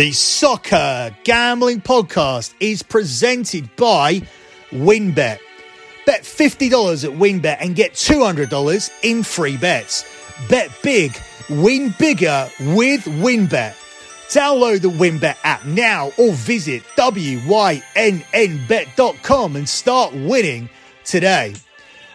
The 0.00 0.12
Soccer 0.12 1.14
Gambling 1.24 1.82
Podcast 1.82 2.54
is 2.58 2.82
presented 2.82 3.68
by 3.76 4.22
WynnBET. 4.70 5.40
Bet 6.06 6.22
$50 6.22 7.04
at 7.04 7.10
WynnBET 7.10 7.58
and 7.60 7.76
get 7.76 7.92
$200 7.92 8.90
in 9.02 9.22
free 9.22 9.58
bets. 9.58 10.06
Bet 10.48 10.70
big, 10.82 11.20
win 11.50 11.94
bigger 11.98 12.48
with 12.60 13.04
WynnBET. 13.04 13.74
Download 14.30 14.80
the 14.80 14.88
WynnBET 14.88 15.36
app 15.44 15.66
now 15.66 16.12
or 16.16 16.32
visit 16.32 16.82
WYNNBet.com 16.96 17.76
and 19.56 19.68
start 19.68 20.14
winning 20.14 20.70
today. 21.04 21.54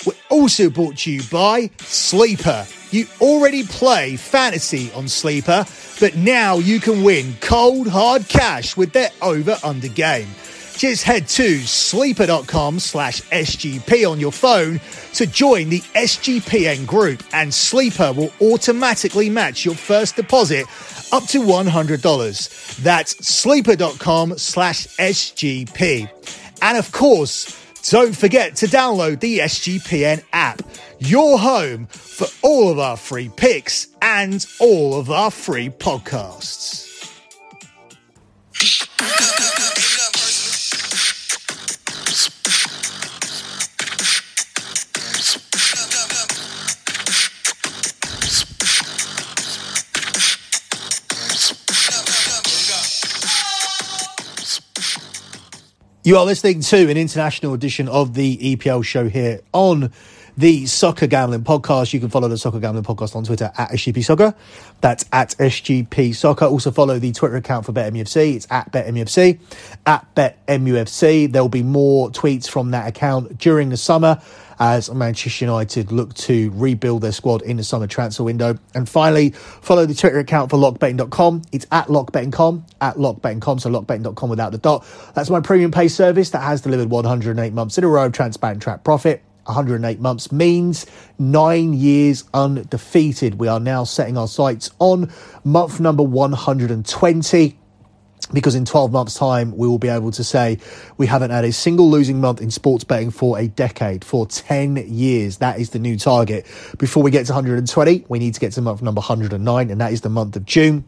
We're 0.05 0.13
also 0.29 0.69
brought 0.69 0.97
to 0.99 1.11
you 1.11 1.21
by 1.31 1.69
Sleeper. 1.79 2.65
You 2.91 3.07
already 3.19 3.63
play 3.63 4.15
fantasy 4.15 4.91
on 4.93 5.07
Sleeper, 5.07 5.65
but 5.99 6.15
now 6.15 6.57
you 6.57 6.79
can 6.79 7.03
win 7.03 7.35
cold 7.41 7.87
hard 7.87 8.27
cash 8.27 8.77
with 8.77 8.93
their 8.93 9.09
over 9.21 9.57
under 9.63 9.87
game. 9.87 10.27
Just 10.77 11.03
head 11.03 11.27
to 11.29 11.59
sleeper.com 11.59 12.79
slash 12.79 13.21
SGP 13.21 14.09
on 14.09 14.19
your 14.19 14.33
phone 14.33 14.81
to 15.13 15.25
join 15.25 15.69
the 15.69 15.79
SGPN 15.79 16.85
group, 16.85 17.23
and 17.33 17.53
Sleeper 17.53 18.11
will 18.11 18.31
automatically 18.41 19.29
match 19.29 19.63
your 19.63 19.75
first 19.75 20.17
deposit 20.17 20.65
up 21.13 21.23
to 21.27 21.39
$100. 21.39 22.83
That's 22.83 23.25
sleeper.com 23.25 24.37
slash 24.37 24.87
SGP. 24.97 26.09
And 26.61 26.77
of 26.77 26.91
course, 26.91 27.64
don't 27.89 28.15
forget 28.15 28.55
to 28.57 28.65
download 28.65 29.19
the 29.19 29.39
SGPN 29.39 30.23
app, 30.33 30.61
your 30.99 31.37
home 31.37 31.85
for 31.87 32.27
all 32.41 32.71
of 32.71 32.79
our 32.79 32.97
free 32.97 33.29
picks 33.29 33.89
and 34.01 34.45
all 34.59 34.95
of 34.95 35.11
our 35.11 35.29
free 35.29 35.69
podcasts. 35.69 36.84
You 56.05 56.19
are 56.19 56.25
listening 56.25 56.59
to 56.59 56.87
an 56.91 56.97
international 56.97 57.55
edition 57.55 57.87
of 57.87 58.13
the 58.13 58.37
EPL 58.37 58.85
show 58.85 59.09
here 59.09 59.41
on 59.53 59.91
the 60.37 60.65
Soccer 60.65 61.07
Gambling 61.07 61.43
Podcast. 61.43 61.93
You 61.93 61.99
can 61.99 62.09
follow 62.09 62.27
the 62.27 62.37
Soccer 62.37 62.59
Gambling 62.59 62.83
Podcast 62.83 63.15
on 63.15 63.23
Twitter 63.23 63.51
at 63.57 63.71
SGP 63.71 64.03
Soccer. 64.03 64.35
That's 64.81 65.05
at 65.11 65.29
SGP 65.37 66.15
Soccer. 66.15 66.45
Also 66.45 66.71
follow 66.71 66.99
the 66.99 67.11
Twitter 67.11 67.37
account 67.37 67.65
for 67.65 67.73
BetMUFC. 67.73 68.35
It's 68.35 68.47
at 68.49 68.71
BetMUFC. 68.71 69.39
At 69.85 70.13
BetMUFC. 70.15 71.31
There'll 71.31 71.49
be 71.49 71.63
more 71.63 72.09
tweets 72.09 72.49
from 72.49 72.71
that 72.71 72.87
account 72.87 73.37
during 73.37 73.69
the 73.69 73.77
summer 73.77 74.21
as 74.59 74.89
Manchester 74.89 75.45
United 75.45 75.91
look 75.91 76.13
to 76.13 76.51
rebuild 76.51 77.01
their 77.01 77.11
squad 77.11 77.41
in 77.41 77.57
the 77.57 77.63
summer 77.63 77.87
transfer 77.87 78.23
window. 78.23 78.57
And 78.73 78.87
finally, 78.87 79.31
follow 79.31 79.85
the 79.85 79.93
Twitter 79.93 80.19
account 80.19 80.49
for 80.49 80.57
lockbetting.com. 80.57 81.41
It's 81.51 81.65
at 81.71 81.87
lockbetting.com, 81.87 82.65
at 82.81 82.95
lockbetting.com, 82.95 83.59
so 83.59 83.69
lockbetting.com 83.69 84.29
without 84.29 84.51
the 84.51 84.57
dot. 84.57 84.85
That's 85.13 85.29
my 85.29 85.41
premium 85.41 85.71
pay 85.71 85.87
service 85.87 86.29
that 86.29 86.39
has 86.39 86.61
delivered 86.61 86.89
108 86.89 87.53
months 87.53 87.77
in 87.77 87.83
a 87.83 87.87
row 87.87 88.05
of 88.05 88.13
transparent 88.13 88.61
track 88.61 88.83
profit. 88.83 89.24
108 89.45 89.99
months 89.99 90.31
means 90.31 90.85
nine 91.17 91.73
years 91.73 92.23
undefeated. 92.33 93.35
We 93.35 93.47
are 93.47 93.59
now 93.59 93.83
setting 93.83 94.17
our 94.17 94.27
sights 94.27 94.71
on 94.79 95.11
month 95.43 95.79
number 95.79 96.03
120 96.03 97.59
because 98.33 98.55
in 98.55 98.65
12 98.65 98.91
months' 98.91 99.13
time, 99.13 99.55
we 99.55 99.67
will 99.67 99.77
be 99.77 99.87
able 99.87 100.11
to 100.11 100.23
say 100.23 100.57
we 100.97 101.05
haven't 101.05 101.31
had 101.31 101.45
a 101.45 101.51
single 101.51 101.89
losing 101.89 102.19
month 102.19 102.41
in 102.41 102.49
sports 102.49 102.83
betting 102.83 103.11
for 103.11 103.37
a 103.37 103.47
decade, 103.47 104.03
for 104.03 104.25
10 104.25 104.77
years. 104.87 105.37
That 105.37 105.59
is 105.59 105.69
the 105.69 105.79
new 105.79 105.97
target. 105.97 106.45
Before 106.77 107.03
we 107.03 107.11
get 107.11 107.27
to 107.27 107.33
120, 107.33 108.05
we 108.09 108.19
need 108.19 108.33
to 108.33 108.39
get 108.39 108.53
to 108.53 108.61
month 108.61 108.81
number 108.81 108.99
109, 108.99 109.69
and 109.69 109.81
that 109.81 109.93
is 109.93 110.01
the 110.01 110.09
month 110.09 110.35
of 110.35 110.45
June. 110.45 110.85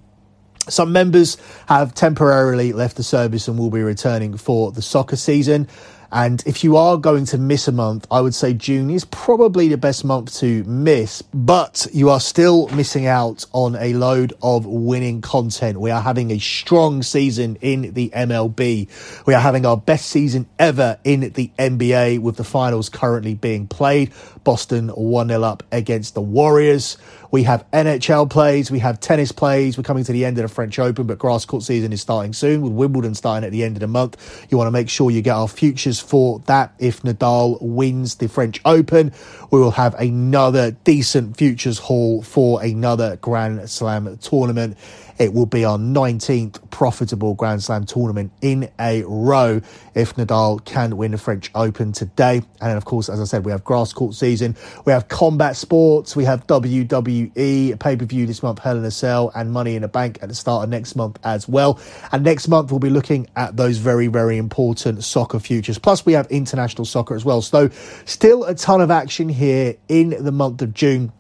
Some 0.68 0.92
members 0.92 1.38
have 1.68 1.94
temporarily 1.94 2.74
left 2.74 2.98
the 2.98 3.04
service 3.04 3.48
and 3.48 3.58
will 3.58 3.70
be 3.70 3.81
returning 3.81 4.36
for 4.36 4.72
the 4.72 4.81
soccer 4.81 5.16
season. 5.16 5.68
And 6.12 6.41
if 6.45 6.63
you 6.63 6.78
are 6.78 6.97
going 6.97 7.25
to 7.25 7.38
miss 7.38 7.68
a 7.68 7.72
month, 7.72 8.07
I 8.09 8.22
would 8.22 8.34
say 8.34 8.53
June 8.53 8.90
is 8.90 9.06
probably 9.06 9.68
the 9.68 9.78
best 9.78 10.06
month 10.06 10.38
to 10.40 10.63
miss, 10.63 11.22
but 11.34 11.88
you 11.91 12.09
are 12.09 12.19
still 12.19 12.68
missing 12.69 13.06
out 13.06 13.45
on 13.51 13.75
a 13.75 13.94
load 13.94 14.34
of 14.41 14.66
winning 14.66 15.22
content. 15.22 15.79
We 15.79 15.91
are 15.91 16.01
having 16.01 16.31
a 16.31 16.40
strong 16.40 17.03
season 17.03 17.57
in 17.62 17.94
the 17.94 18.09
MLB. 18.09 19.25
We 19.25 19.34
are 19.34 19.41
having 19.41 19.66
our 19.66 19.78
best 19.78 20.07
season 20.07 20.47
ever 20.57 20.97
in 21.03 21.31
the 21.34 21.51
NBA 21.59 22.19
with 22.19 22.38
the 22.38 22.44
finals 22.44 22.89
currently 22.89 23.34
being 23.34 23.68
played. 23.68 24.13
Boston 24.44 24.88
1 24.89 25.28
0 25.28 25.44
up 25.44 25.63
against 25.72 26.13
the 26.13 26.22
Warriors. 26.22 26.97
We 27.32 27.44
have 27.44 27.70
NHL 27.72 28.30
plays, 28.30 28.72
we 28.72 28.80
have 28.80 29.00
tennis 29.00 29.32
plays. 29.32 29.78
We're 29.78 29.84
coming 29.84 30.04
to 30.06 30.12
the 30.12 30.26
end 30.26 30.38
of 30.38 30.44
the 30.44 30.48
French 30.48 30.80
Open, 30.80 31.08
but 31.08 31.18
grass 31.18 31.46
court 31.46 31.64
season 31.64 31.92
is 31.92 32.02
starting 32.02 32.34
soon 32.34 32.62
with 32.62 32.72
Wimbledon 32.72 33.16
starting 33.16 33.46
at 33.46 33.52
the 33.52 33.64
end 33.64 33.76
of 33.76 33.82
the 33.82 33.88
month. 33.88 34.48
You 34.50 34.58
want 34.58 34.68
to 34.68 34.72
make 34.72 34.90
sure 34.90 35.12
you 35.12 35.22
get 35.22 35.36
our 35.36 35.48
futures 35.48 36.00
for 36.00 36.40
that. 36.46 36.74
If 36.80 37.02
Nadal 37.04 37.62
wins 37.62 38.16
the 38.16 38.28
French 38.28 38.62
Open, 38.66 39.12
we 39.52 39.60
will 39.60 39.72
have 39.72 39.94
another 39.96 40.72
decent 40.72 41.38
futures 41.38 41.80
haul 41.80 42.22
for 42.22 42.62
another 42.62 43.18
Grand 43.18 43.70
Slam 43.70 44.18
tournament. 44.18 44.78
It 45.20 45.34
will 45.34 45.46
be 45.46 45.66
our 45.66 45.78
19th 45.78 46.70
profitable 46.70 47.34
Grand 47.34 47.64
Slam 47.64 47.86
tournament 47.86 48.32
in 48.42 48.70
a 48.80 49.04
row 49.04 49.62
if 49.96 50.16
Nadal 50.16 50.64
can 50.64 50.96
win 50.96 51.12
the 51.12 51.18
French 51.18 51.50
Open 51.56 51.92
today. 51.92 52.44
And 52.62 52.78
of 52.78 52.86
course, 52.86 53.10
as 53.10 53.20
I 53.20 53.24
said, 53.24 53.44
we 53.44 53.52
have 53.52 53.64
grass 53.64 53.94
court 53.94 54.14
season, 54.14 54.56
we 54.86 54.92
have 54.92 55.08
combat 55.08 55.56
sports, 55.56 56.16
we 56.16 56.26
have 56.26 56.46
WWE 56.46 57.80
pay 57.80 57.96
per 57.96 58.06
view 58.06 58.28
this 58.28 58.44
month, 58.44 58.60
Hell 58.60 58.78
in 58.78 58.86
a 58.86 58.92
Cell, 58.92 59.32
and 59.34 59.52
Money 59.52 59.76
in 59.76 59.84
a 59.84 59.88
Bank 59.88 60.20
at 60.22 60.30
the 60.30 60.36
start 60.36 60.64
of 60.64 60.70
next 60.70 60.96
month 60.96 61.18
as 61.24 61.48
well. 61.48 61.80
And 62.12 62.24
next 62.24 62.48
month, 62.48 62.72
we'll 62.72 62.80
be 62.80 62.90
looking 62.90 63.28
at 63.36 63.58
those 63.58 63.78
very, 63.78 64.08
very 64.08 64.38
important 64.38 65.04
soccer 65.04 65.40
futures. 65.40 65.80
Plus, 65.80 66.06
we 66.06 66.14
have 66.14 66.28
international 66.28 66.86
soccer 66.86 67.16
as 67.16 67.26
well. 67.26 67.42
So, 67.42 67.70
still 68.06 68.44
a 68.44 68.54
ton 68.54 68.82
of 68.82 68.92
action 68.92 69.30
here 69.30 69.76
in 69.88 70.10
the 70.24 70.32
month 70.32 70.62
of 70.62 70.74
June. 70.74 71.12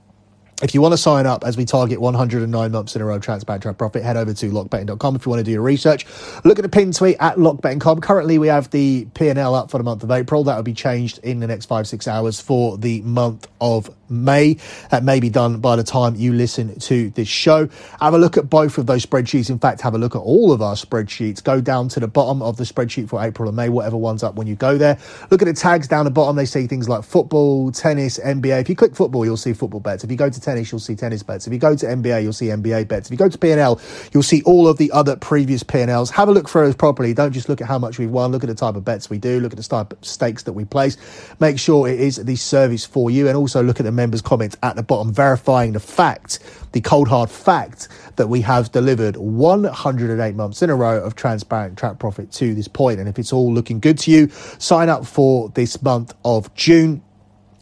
If 0.59 0.73
you 0.73 0.81
want 0.81 0.93
to 0.93 0.97
sign 0.97 1.27
up 1.27 1.43
as 1.43 1.55
we 1.55 1.65
target 1.65 2.01
109 2.01 2.71
months 2.71 2.95
in 2.95 3.01
a 3.03 3.05
row 3.05 3.19
transparent 3.19 3.61
track 3.61 3.77
profit, 3.77 4.01
head 4.01 4.17
over 4.17 4.33
to 4.33 4.49
lockbetting.com 4.49 5.15
if 5.15 5.23
you 5.23 5.29
want 5.29 5.39
to 5.39 5.43
do 5.43 5.51
your 5.51 5.61
research. 5.61 6.07
Look 6.43 6.57
at 6.57 6.63
the 6.63 6.69
pin 6.69 6.91
tweet 6.91 7.17
at 7.19 7.35
lockbetting.com. 7.35 8.01
Currently, 8.01 8.39
we 8.39 8.47
have 8.47 8.71
the 8.71 9.05
P&L 9.13 9.53
up 9.53 9.69
for 9.69 9.77
the 9.77 9.83
month 9.83 10.01
of 10.01 10.09
April. 10.09 10.43
That 10.45 10.55
will 10.55 10.63
be 10.63 10.73
changed 10.73 11.19
in 11.19 11.41
the 11.41 11.47
next 11.47 11.65
five, 11.65 11.87
six 11.87 12.07
hours 12.07 12.41
for 12.41 12.75
the 12.75 13.01
month 13.01 13.47
of 13.61 13.95
May. 14.09 14.57
That 14.89 15.03
may 15.03 15.19
be 15.19 15.29
done 15.29 15.59
by 15.59 15.75
the 15.75 15.83
time 15.83 16.15
you 16.15 16.33
listen 16.33 16.79
to 16.79 17.11
this 17.11 17.27
show. 17.27 17.69
Have 17.99 18.15
a 18.15 18.17
look 18.17 18.35
at 18.35 18.49
both 18.49 18.79
of 18.79 18.87
those 18.87 19.05
spreadsheets. 19.05 19.51
In 19.51 19.59
fact, 19.59 19.81
have 19.81 19.93
a 19.93 19.99
look 19.99 20.15
at 20.15 20.19
all 20.19 20.51
of 20.51 20.63
our 20.63 20.73
spreadsheets. 20.73 21.43
Go 21.43 21.61
down 21.61 21.87
to 21.89 21.99
the 21.99 22.07
bottom 22.07 22.41
of 22.41 22.57
the 22.57 22.63
spreadsheet 22.63 23.09
for 23.09 23.23
April 23.23 23.47
and 23.47 23.55
May, 23.55 23.69
whatever 23.69 23.97
one's 23.97 24.23
up 24.23 24.35
when 24.35 24.47
you 24.47 24.55
go 24.55 24.75
there. 24.77 24.97
Look 25.29 25.43
at 25.43 25.45
the 25.45 25.53
tags 25.53 25.87
down 25.87 26.05
the 26.05 26.11
bottom. 26.11 26.35
They 26.35 26.45
say 26.45 26.65
things 26.65 26.89
like 26.89 27.03
football, 27.03 27.71
tennis, 27.71 28.17
NBA. 28.17 28.61
If 28.61 28.69
you 28.69 28.75
click 28.75 28.95
football, 28.95 29.23
you'll 29.23 29.37
see 29.37 29.53
football 29.53 29.81
bets. 29.81 30.03
If 30.03 30.09
you 30.09 30.17
go 30.17 30.29
to 30.31 30.41
tennis, 30.47 30.71
you'll 30.71 30.79
see 30.79 30.95
tennis 30.95 31.23
bets. 31.23 31.45
If 31.45 31.51
you 31.51 31.59
go 31.59 31.75
to 31.75 31.85
NBA, 31.85 32.23
you'll 32.23 32.31
see 32.31 32.47
NBA 32.47 32.87
bets. 32.87 33.07
If 33.07 33.11
you 33.11 33.17
go 33.17 33.27
to 33.27 33.37
P&L, 33.37 33.81
you'll 34.13 34.23
see 34.23 34.41
all 34.43 34.67
of 34.67 34.77
the 34.77 34.89
other 34.91 35.17
previous 35.17 35.61
P&Ls. 35.61 36.09
Have 36.11 36.29
a 36.29 36.31
look 36.31 36.47
through 36.47 36.65
those 36.65 36.75
properly. 36.75 37.13
Don't 37.13 37.33
just 37.33 37.49
look 37.49 37.59
at 37.59 37.67
how 37.67 37.77
much 37.77 37.99
we've 37.99 38.09
won. 38.09 38.31
Look 38.31 38.43
at 38.43 38.47
the 38.47 38.55
type 38.55 38.75
of 38.75 38.85
bets 38.85 39.09
we 39.09 39.17
do. 39.17 39.41
Look 39.41 39.51
at 39.51 39.57
the 39.57 39.63
type 39.63 39.91
of 39.91 40.05
stakes 40.05 40.43
that 40.43 40.53
we 40.53 40.63
place. 40.63 40.95
Make 41.39 41.59
sure 41.59 41.87
it 41.87 41.99
is 41.99 42.15
the 42.15 42.37
service 42.37 42.85
for 42.85 43.11
you. 43.11 43.27
And 43.27 43.35
also 43.35 43.61
look 43.61 43.79
at 43.79 43.83
the 43.83 43.91
members' 43.91 44.21
comments 44.21 44.55
at 44.63 44.77
the 44.77 44.83
bottom, 44.83 45.13
verifying 45.13 45.73
the 45.73 45.81
fact, 45.81 46.39
the 46.71 46.79
cold 46.81 47.09
hard 47.09 47.29
fact 47.29 47.89
that 48.15 48.27
we 48.27 48.41
have 48.41 48.71
delivered 48.71 49.17
108 49.17 50.35
months 50.35 50.61
in 50.61 50.69
a 50.69 50.75
row 50.75 51.03
of 51.03 51.15
transparent 51.15 51.77
track 51.77 51.99
profit 51.99 52.31
to 52.31 52.55
this 52.55 52.67
point. 52.67 52.99
And 52.99 53.09
if 53.09 53.19
it's 53.19 53.33
all 53.33 53.53
looking 53.53 53.79
good 53.79 53.99
to 53.99 54.11
you, 54.11 54.29
sign 54.59 54.87
up 54.87 55.05
for 55.05 55.49
this 55.49 55.81
month 55.81 56.13
of 56.23 56.53
June 56.55 57.03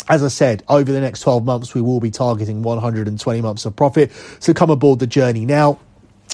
as 0.07 0.23
I 0.23 0.27
said, 0.27 0.63
over 0.67 0.91
the 0.91 1.01
next 1.01 1.21
12 1.21 1.45
months, 1.45 1.73
we 1.73 1.81
will 1.81 1.99
be 1.99 2.11
targeting 2.11 2.61
120 2.61 3.41
months 3.41 3.65
of 3.65 3.75
profit. 3.75 4.11
So 4.39 4.53
come 4.53 4.69
aboard 4.69 4.99
the 4.99 5.07
journey 5.07 5.45
now. 5.45 5.79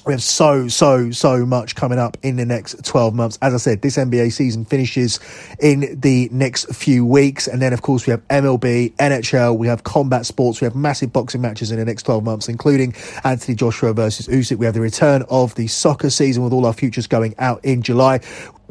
We 0.06 0.14
have 0.14 0.24
so, 0.24 0.68
so, 0.68 1.12
so 1.12 1.46
much 1.46 1.76
coming 1.76 2.00
up 2.00 2.18
in 2.24 2.36
the 2.36 2.46
next 2.46 2.84
12 2.86 3.14
months. 3.14 3.38
As 3.40 3.54
I 3.54 3.58
said, 3.58 3.84
this 3.84 3.98
NBA 3.98 4.32
season 4.32 4.66
finishes 4.66 5.20
in 5.60 6.00
the 6.00 6.28
next 6.32 6.74
few 6.74 7.06
weeks. 7.06 7.48
And 7.48 7.62
then, 7.62 7.72
of 7.72 7.84
course, 7.84 8.08
we 8.08 8.12
have 8.12 8.28
MLB, 8.30 8.94
NHL, 8.94 9.56
we 9.60 9.68
have 9.68 9.84
combat 9.84 10.26
sports, 10.26 10.60
we 10.60 10.66
have 10.66 10.76
massive 10.76 11.14
boxing 11.14 11.42
matches 11.42 11.70
in 11.70 11.78
the 11.78 11.86
next 11.86 12.04
12 12.04 12.24
months, 12.24 12.50
including 12.50 12.96
Anthony 13.24 13.54
Joshua 13.54 13.94
versus 13.94 14.28
Usyk. 14.28 14.58
We 14.58 14.66
have 14.66 14.74
the 14.74 14.82
return 14.82 15.24
of 15.30 15.54
the 15.54 15.68
soccer 15.68 16.10
season 16.10 16.44
with 16.44 16.52
all 16.52 16.66
our 16.66 16.74
futures 16.74 17.06
going 17.06 17.36
out 17.38 17.64
in 17.64 17.84
July. 17.84 18.22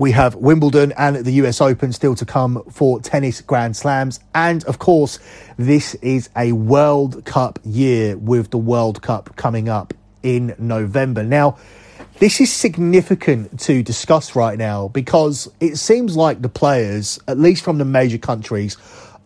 We 0.00 0.12
have 0.12 0.34
Wimbledon 0.34 0.94
and 0.96 1.16
the 1.16 1.32
US 1.32 1.60
Open 1.60 1.92
still 1.92 2.14
to 2.14 2.24
come 2.24 2.62
for 2.70 3.00
tennis 3.00 3.42
Grand 3.42 3.76
Slams. 3.76 4.18
And 4.34 4.64
of 4.64 4.78
course, 4.78 5.18
this 5.58 5.94
is 5.96 6.30
a 6.34 6.52
World 6.52 7.26
Cup 7.26 7.58
year 7.66 8.16
with 8.16 8.50
the 8.50 8.56
World 8.56 9.02
Cup 9.02 9.36
coming 9.36 9.68
up 9.68 9.92
in 10.22 10.54
November. 10.58 11.22
Now, 11.22 11.58
this 12.18 12.40
is 12.40 12.50
significant 12.50 13.60
to 13.60 13.82
discuss 13.82 14.34
right 14.34 14.56
now 14.56 14.88
because 14.88 15.52
it 15.60 15.76
seems 15.76 16.16
like 16.16 16.40
the 16.40 16.48
players, 16.48 17.20
at 17.28 17.38
least 17.38 17.62
from 17.62 17.76
the 17.76 17.84
major 17.84 18.16
countries, 18.16 18.78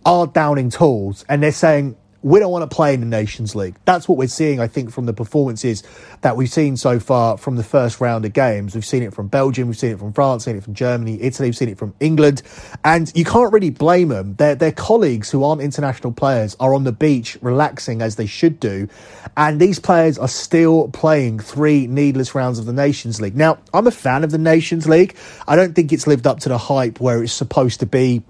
are 0.04 0.26
downing 0.26 0.70
tools 0.70 1.24
and 1.28 1.40
they're 1.40 1.52
saying, 1.52 1.96
we 2.24 2.40
don't 2.40 2.50
want 2.50 2.68
to 2.68 2.74
play 2.74 2.94
in 2.94 3.00
the 3.00 3.06
Nations 3.06 3.54
League. 3.54 3.76
That's 3.84 4.08
what 4.08 4.16
we're 4.16 4.28
seeing, 4.28 4.58
I 4.58 4.66
think, 4.66 4.90
from 4.90 5.04
the 5.04 5.12
performances 5.12 5.82
that 6.22 6.38
we've 6.38 6.48
seen 6.48 6.78
so 6.78 6.98
far 6.98 7.36
from 7.36 7.56
the 7.56 7.62
first 7.62 8.00
round 8.00 8.24
of 8.24 8.32
games. 8.32 8.74
We've 8.74 8.84
seen 8.84 9.02
it 9.02 9.12
from 9.12 9.28
Belgium, 9.28 9.68
we've 9.68 9.76
seen 9.76 9.92
it 9.92 9.98
from 9.98 10.14
France, 10.14 10.46
we've 10.46 10.52
seen 10.52 10.56
it 10.56 10.64
from 10.64 10.72
Germany, 10.72 11.20
Italy, 11.20 11.48
we've 11.48 11.56
seen 11.56 11.68
it 11.68 11.76
from 11.76 11.94
England. 12.00 12.40
And 12.82 13.12
you 13.14 13.26
can't 13.26 13.52
really 13.52 13.68
blame 13.68 14.08
them. 14.08 14.36
Their, 14.36 14.54
their 14.54 14.72
colleagues 14.72 15.30
who 15.30 15.44
aren't 15.44 15.60
international 15.60 16.14
players 16.14 16.56
are 16.60 16.72
on 16.72 16.84
the 16.84 16.92
beach 16.92 17.36
relaxing 17.42 18.00
as 18.00 18.16
they 18.16 18.26
should 18.26 18.58
do. 18.58 18.88
And 19.36 19.60
these 19.60 19.78
players 19.78 20.16
are 20.16 20.26
still 20.28 20.88
playing 20.88 21.40
three 21.40 21.86
needless 21.86 22.34
rounds 22.34 22.58
of 22.58 22.64
the 22.64 22.72
Nations 22.72 23.20
League. 23.20 23.36
Now, 23.36 23.58
I'm 23.74 23.86
a 23.86 23.90
fan 23.90 24.24
of 24.24 24.30
the 24.30 24.38
Nations 24.38 24.88
League. 24.88 25.14
I 25.46 25.56
don't 25.56 25.74
think 25.74 25.92
it's 25.92 26.06
lived 26.06 26.26
up 26.26 26.40
to 26.40 26.48
the 26.48 26.56
hype 26.56 27.00
where 27.00 27.22
it's 27.22 27.34
supposed 27.34 27.80
to 27.80 27.86
be 27.86 28.22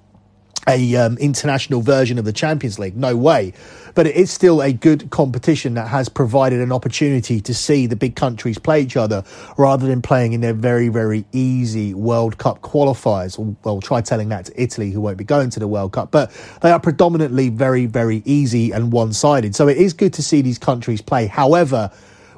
a 0.69 0.96
um, 0.96 1.19
international 1.19 1.81
version 1.81 2.19
of 2.19 2.25
the 2.25 2.32
Champions 2.32 2.78
League. 2.78 2.96
No 2.96 3.16
way. 3.16 3.52
But 3.94 4.06
it 4.06 4.16
is 4.16 4.31
still 4.31 4.61
a 4.61 4.72
good 4.72 5.11
competition 5.11 5.75
that 5.75 5.88
has 5.88 6.08
provided 6.08 6.61
an 6.61 6.72
opportunity 6.72 7.40
to 7.40 7.55
see 7.55 7.87
the 7.87 7.94
big 7.94 8.16
countries 8.16 8.58
play 8.58 8.81
each 8.81 8.96
other 8.96 9.22
rather 9.56 9.87
than 9.87 10.02
playing 10.02 10.32
in 10.32 10.40
their 10.40 10.55
very, 10.55 10.88
very 10.88 11.25
easy 11.32 11.94
World 11.94 12.38
Cup 12.38 12.61
qualifiers. 12.61 13.38
Well, 13.62 13.81
try 13.81 14.00
telling 14.00 14.31
that 14.31 14.46
to 14.46 14.61
Italy, 14.61 14.90
who 14.90 15.00
won't 15.00 15.19
be 15.19 15.25
going 15.25 15.50
to 15.50 15.61
the 15.61 15.69
World 15.69 15.93
Cup. 15.93 16.11
But 16.11 16.32
they 16.61 16.72
are 16.72 16.81
predominantly 16.81 17.50
very, 17.50 17.87
very 17.87 18.22
easy 18.25 18.72
and 18.72 18.93
one 18.93 19.12
sided. 19.12 19.55
So 19.55 19.69
it 19.69 19.76
is 19.76 19.93
good 19.93 20.12
to 20.14 20.22
see 20.22 20.43
these 20.43 20.58
countries 20.58 21.00
play. 21.00 21.26
However, 21.26 21.93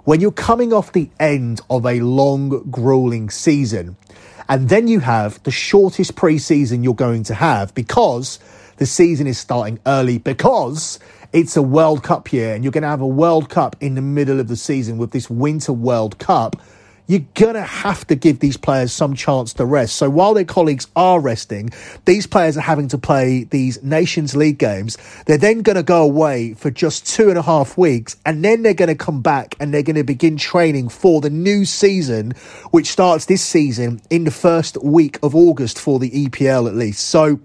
when 0.05 0.21
you're 0.21 0.31
coming 0.31 0.73
off 0.73 0.93
the 0.93 1.11
end 1.19 1.61
of 1.69 1.85
a 1.85 2.01
long, 2.01 2.71
grueling 2.71 3.31
season, 3.31 3.97
and 4.49 4.69
then 4.69 4.89
you 4.89 5.01
have 5.01 5.43
the 5.43 5.51
shortest 5.51 6.15
preseason 6.15 6.85
you're 6.85 6.95
going 6.95 7.25
to 7.25 7.35
have 7.35 7.75
because 7.75 8.39
the 8.77 8.87
season 8.87 9.27
is 9.27 9.39
starting 9.39 9.79
early 9.87 10.19
because 10.19 10.99
it's 11.33 11.57
a 11.57 11.63
World 11.63 12.03
Cup 12.03 12.33
year 12.33 12.55
and 12.55 12.63
you're 12.63 12.73
going 12.73 12.83
to 12.83 12.89
have 12.89 13.01
a 13.01 13.07
World 13.07 13.49
Cup 13.49 13.77
in 13.81 13.95
the 13.95 14.03
middle 14.03 14.41
of 14.41 14.49
the 14.49 14.57
season 14.57 14.99
with 14.99 15.11
this 15.11 15.29
Winter 15.29 15.73
World 15.73 16.19
Cup 16.19 16.57
you're 17.07 17.27
going 17.35 17.55
to 17.55 17.63
have 17.63 18.07
to 18.09 18.15
give 18.15 18.41
these 18.41 18.57
players 18.57 18.93
some 18.93 19.15
chance 19.15 19.53
to 19.55 19.65
rest. 19.65 19.97
So 19.97 20.11
while 20.11 20.35
their 20.35 20.45
colleagues 20.45 20.87
are 20.97 21.21
resting, 21.21 21.71
these 22.05 22.27
players 22.27 22.57
are 22.57 22.63
having 22.63 22.89
to 22.89 22.99
play 22.99 23.45
these 23.45 23.83
Nations 23.83 24.35
League 24.35 24.59
games. 24.59 24.99
They're 25.27 25.39
then 25.39 25.63
going 25.63 25.77
to 25.77 25.83
go 25.83 26.03
away 26.03 26.55
for 26.55 26.71
just 26.71 27.07
two 27.07 27.29
and 27.29 27.39
a 27.39 27.43
half 27.43 27.79
weeks, 27.79 28.17
and 28.25 28.45
then 28.45 28.63
they're 28.63 28.75
going 28.75 28.89
to 28.89 28.95
come 28.95 29.23
back 29.23 29.55
and 29.61 29.73
they're 29.73 29.83
going 29.83 29.97
to 29.97 30.05
begin 30.05 30.37
training 30.37 30.89
for 30.89 31.21
the 31.21 31.31
new 31.31 31.65
season, 31.65 32.33
which 32.71 32.89
starts 32.89 33.27
this 33.27 33.43
season 33.43 34.01
in 34.11 34.25
the 34.25 34.31
first 34.31 34.83
week 34.83 35.19
of 35.23 35.35
August 35.35 35.79
for 35.79 35.99
the 35.99 36.11
EPL 36.11 36.69
at 36.69 36.75
least. 36.75 37.09
So, 37.09 37.41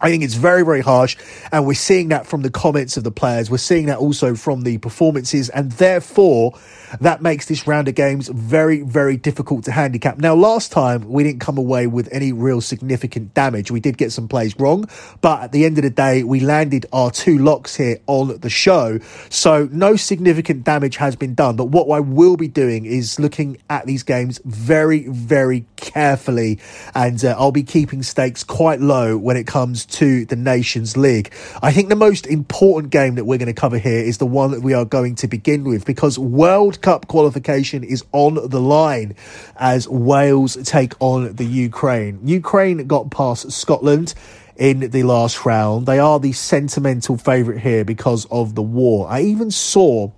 I 0.00 0.10
think 0.10 0.22
it's 0.22 0.34
very, 0.34 0.64
very 0.64 0.80
harsh. 0.80 1.16
And 1.52 1.66
we're 1.66 1.74
seeing 1.74 2.08
that 2.08 2.26
from 2.26 2.42
the 2.42 2.50
comments 2.50 2.96
of 2.96 3.04
the 3.04 3.10
players. 3.10 3.50
We're 3.50 3.58
seeing 3.58 3.86
that 3.86 3.98
also 3.98 4.34
from 4.34 4.62
the 4.62 4.78
performances. 4.78 5.48
And 5.50 5.72
therefore, 5.72 6.58
that 7.00 7.22
makes 7.22 7.46
this 7.46 7.66
round 7.66 7.88
of 7.88 7.94
games 7.94 8.28
very, 8.28 8.82
very 8.82 9.16
difficult 9.16 9.64
to 9.64 9.72
handicap. 9.72 10.18
Now, 10.18 10.34
last 10.34 10.70
time 10.70 11.08
we 11.08 11.24
didn't 11.24 11.40
come 11.40 11.58
away 11.58 11.86
with 11.86 12.08
any 12.12 12.32
real 12.32 12.60
significant 12.60 13.34
damage. 13.34 13.70
We 13.70 13.80
did 13.80 13.96
get 13.96 14.12
some 14.12 14.28
plays 14.28 14.58
wrong, 14.58 14.88
but 15.20 15.42
at 15.42 15.52
the 15.52 15.64
end 15.64 15.78
of 15.78 15.82
the 15.82 15.90
day, 15.90 16.22
we 16.22 16.40
landed 16.40 16.86
our 16.92 17.10
two 17.10 17.38
locks 17.38 17.74
here 17.76 17.98
on 18.06 18.38
the 18.38 18.50
show. 18.50 18.98
So 19.30 19.68
no 19.72 19.96
significant 19.96 20.64
damage 20.64 20.96
has 20.96 21.16
been 21.16 21.34
done. 21.34 21.56
But 21.56 21.66
what 21.66 21.88
I 21.88 22.00
will 22.00 22.36
be 22.36 22.48
doing 22.48 22.84
is 22.84 23.18
looking 23.18 23.58
at 23.70 23.86
these 23.86 24.02
games 24.02 24.40
very, 24.44 25.06
very 25.08 25.64
carefully. 25.76 26.58
And 26.94 27.24
uh, 27.24 27.34
I'll 27.38 27.52
be 27.52 27.62
keeping 27.62 28.02
stakes 28.02 28.44
quite 28.44 28.80
low 28.80 29.16
when 29.16 29.36
it 29.36 29.46
comes 29.46 29.85
to 29.92 30.24
the 30.24 30.36
Nations 30.36 30.96
League. 30.96 31.32
I 31.62 31.72
think 31.72 31.88
the 31.88 31.96
most 31.96 32.26
important 32.26 32.92
game 32.92 33.14
that 33.16 33.24
we're 33.24 33.38
going 33.38 33.46
to 33.46 33.60
cover 33.60 33.78
here 33.78 34.00
is 34.00 34.18
the 34.18 34.26
one 34.26 34.50
that 34.50 34.62
we 34.62 34.74
are 34.74 34.84
going 34.84 35.14
to 35.16 35.28
begin 35.28 35.64
with 35.64 35.84
because 35.84 36.18
World 36.18 36.80
Cup 36.80 37.08
qualification 37.08 37.84
is 37.84 38.04
on 38.12 38.34
the 38.48 38.60
line 38.60 39.14
as 39.56 39.88
Wales 39.88 40.56
take 40.64 40.94
on 41.00 41.34
the 41.34 41.44
Ukraine. 41.44 42.20
Ukraine 42.24 42.86
got 42.86 43.10
past 43.10 43.50
Scotland 43.52 44.14
in 44.56 44.90
the 44.90 45.02
last 45.02 45.44
round. 45.44 45.86
They 45.86 45.98
are 45.98 46.18
the 46.18 46.32
sentimental 46.32 47.16
favourite 47.16 47.60
here 47.60 47.84
because 47.84 48.26
of 48.30 48.54
the 48.54 48.62
war. 48.62 49.08
I 49.08 49.22
even 49.22 49.50
saw 49.50 50.10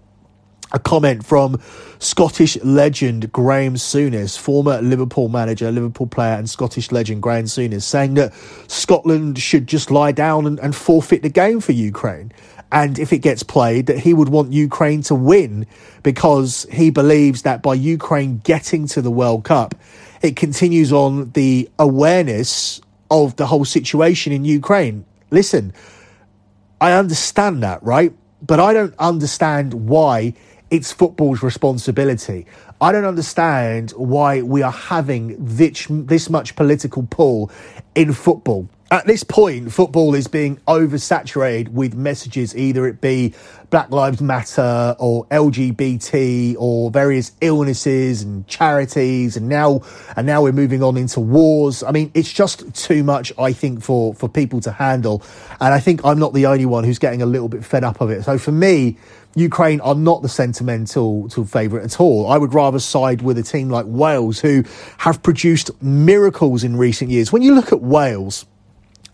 a 0.72 0.78
comment 0.78 1.24
from 1.24 1.60
Scottish 1.98 2.56
legend 2.62 3.32
Graham 3.32 3.74
Souness, 3.74 4.38
former 4.38 4.80
Liverpool 4.82 5.28
manager, 5.28 5.70
Liverpool 5.72 6.06
player, 6.06 6.34
and 6.34 6.48
Scottish 6.48 6.92
legend 6.92 7.22
Graham 7.22 7.46
Souness, 7.46 7.82
saying 7.82 8.14
that 8.14 8.32
Scotland 8.68 9.38
should 9.38 9.66
just 9.66 9.90
lie 9.90 10.12
down 10.12 10.46
and, 10.46 10.58
and 10.60 10.76
forfeit 10.76 11.22
the 11.22 11.30
game 11.30 11.60
for 11.60 11.72
Ukraine 11.72 12.32
and 12.70 12.98
if 12.98 13.12
it 13.12 13.18
gets 13.18 13.42
played, 13.42 13.86
that 13.86 13.98
he 13.98 14.12
would 14.12 14.28
want 14.28 14.52
Ukraine 14.52 15.02
to 15.04 15.14
win 15.14 15.66
because 16.02 16.66
he 16.70 16.90
believes 16.90 17.42
that 17.42 17.62
by 17.62 17.74
Ukraine 17.74 18.38
getting 18.44 18.86
to 18.88 19.00
the 19.00 19.10
World 19.10 19.44
Cup, 19.44 19.74
it 20.20 20.36
continues 20.36 20.92
on 20.92 21.30
the 21.30 21.68
awareness 21.78 22.80
of 23.10 23.36
the 23.36 23.46
whole 23.46 23.64
situation 23.64 24.32
in 24.32 24.44
Ukraine. 24.44 25.06
Listen, 25.30 25.72
I 26.80 26.92
understand 26.92 27.62
that, 27.62 27.82
right? 27.82 28.12
But 28.42 28.60
I 28.60 28.72
don't 28.72 28.94
understand 28.98 29.72
why 29.74 30.34
it's 30.70 30.92
football's 30.92 31.42
responsibility. 31.42 32.46
I 32.80 32.92
don't 32.92 33.04
understand 33.04 33.90
why 33.92 34.42
we 34.42 34.62
are 34.62 34.72
having 34.72 35.36
this, 35.38 35.86
this 35.88 36.30
much 36.30 36.56
political 36.56 37.06
pull 37.10 37.50
in 37.94 38.12
football 38.12 38.68
at 38.90 39.06
this 39.06 39.22
point, 39.22 39.70
football 39.70 40.14
is 40.14 40.28
being 40.28 40.56
oversaturated 40.66 41.68
with 41.68 41.94
messages, 41.94 42.56
either 42.56 42.86
it 42.86 43.02
be 43.02 43.34
Black 43.68 43.90
Lives 43.90 44.22
Matter 44.22 44.96
or 44.98 45.26
LGBT 45.26 46.56
or 46.58 46.90
various 46.90 47.32
illnesses 47.42 48.22
and 48.22 48.46
charities, 48.46 49.36
and 49.36 49.46
now 49.46 49.82
and 50.16 50.26
now 50.26 50.42
we're 50.42 50.52
moving 50.52 50.82
on 50.82 50.96
into 50.96 51.20
wars. 51.20 51.82
I 51.82 51.90
mean, 51.90 52.10
it's 52.14 52.32
just 52.32 52.74
too 52.74 53.04
much, 53.04 53.30
I 53.38 53.52
think, 53.52 53.82
for 53.82 54.14
for 54.14 54.26
people 54.26 54.60
to 54.62 54.72
handle. 54.72 55.22
And 55.60 55.74
I 55.74 55.80
think 55.80 56.02
I'm 56.02 56.18
not 56.18 56.32
the 56.32 56.46
only 56.46 56.64
one 56.64 56.84
who's 56.84 56.98
getting 56.98 57.20
a 57.20 57.26
little 57.26 57.48
bit 57.50 57.66
fed 57.66 57.84
up 57.84 58.00
of 58.00 58.10
it. 58.10 58.24
So 58.24 58.38
for 58.38 58.52
me, 58.52 58.96
Ukraine 59.34 59.80
are 59.82 59.94
not 59.94 60.22
the 60.22 60.30
sentimental 60.30 61.28
favourite 61.28 61.84
at 61.84 62.00
all. 62.00 62.30
I 62.30 62.38
would 62.38 62.54
rather 62.54 62.78
side 62.78 63.20
with 63.20 63.36
a 63.36 63.42
team 63.42 63.68
like 63.68 63.84
Wales, 63.86 64.40
who 64.40 64.64
have 64.96 65.22
produced 65.22 65.70
miracles 65.82 66.64
in 66.64 66.74
recent 66.76 67.10
years. 67.10 67.30
When 67.32 67.42
you 67.42 67.54
look 67.54 67.70
at 67.70 67.82
Wales, 67.82 68.46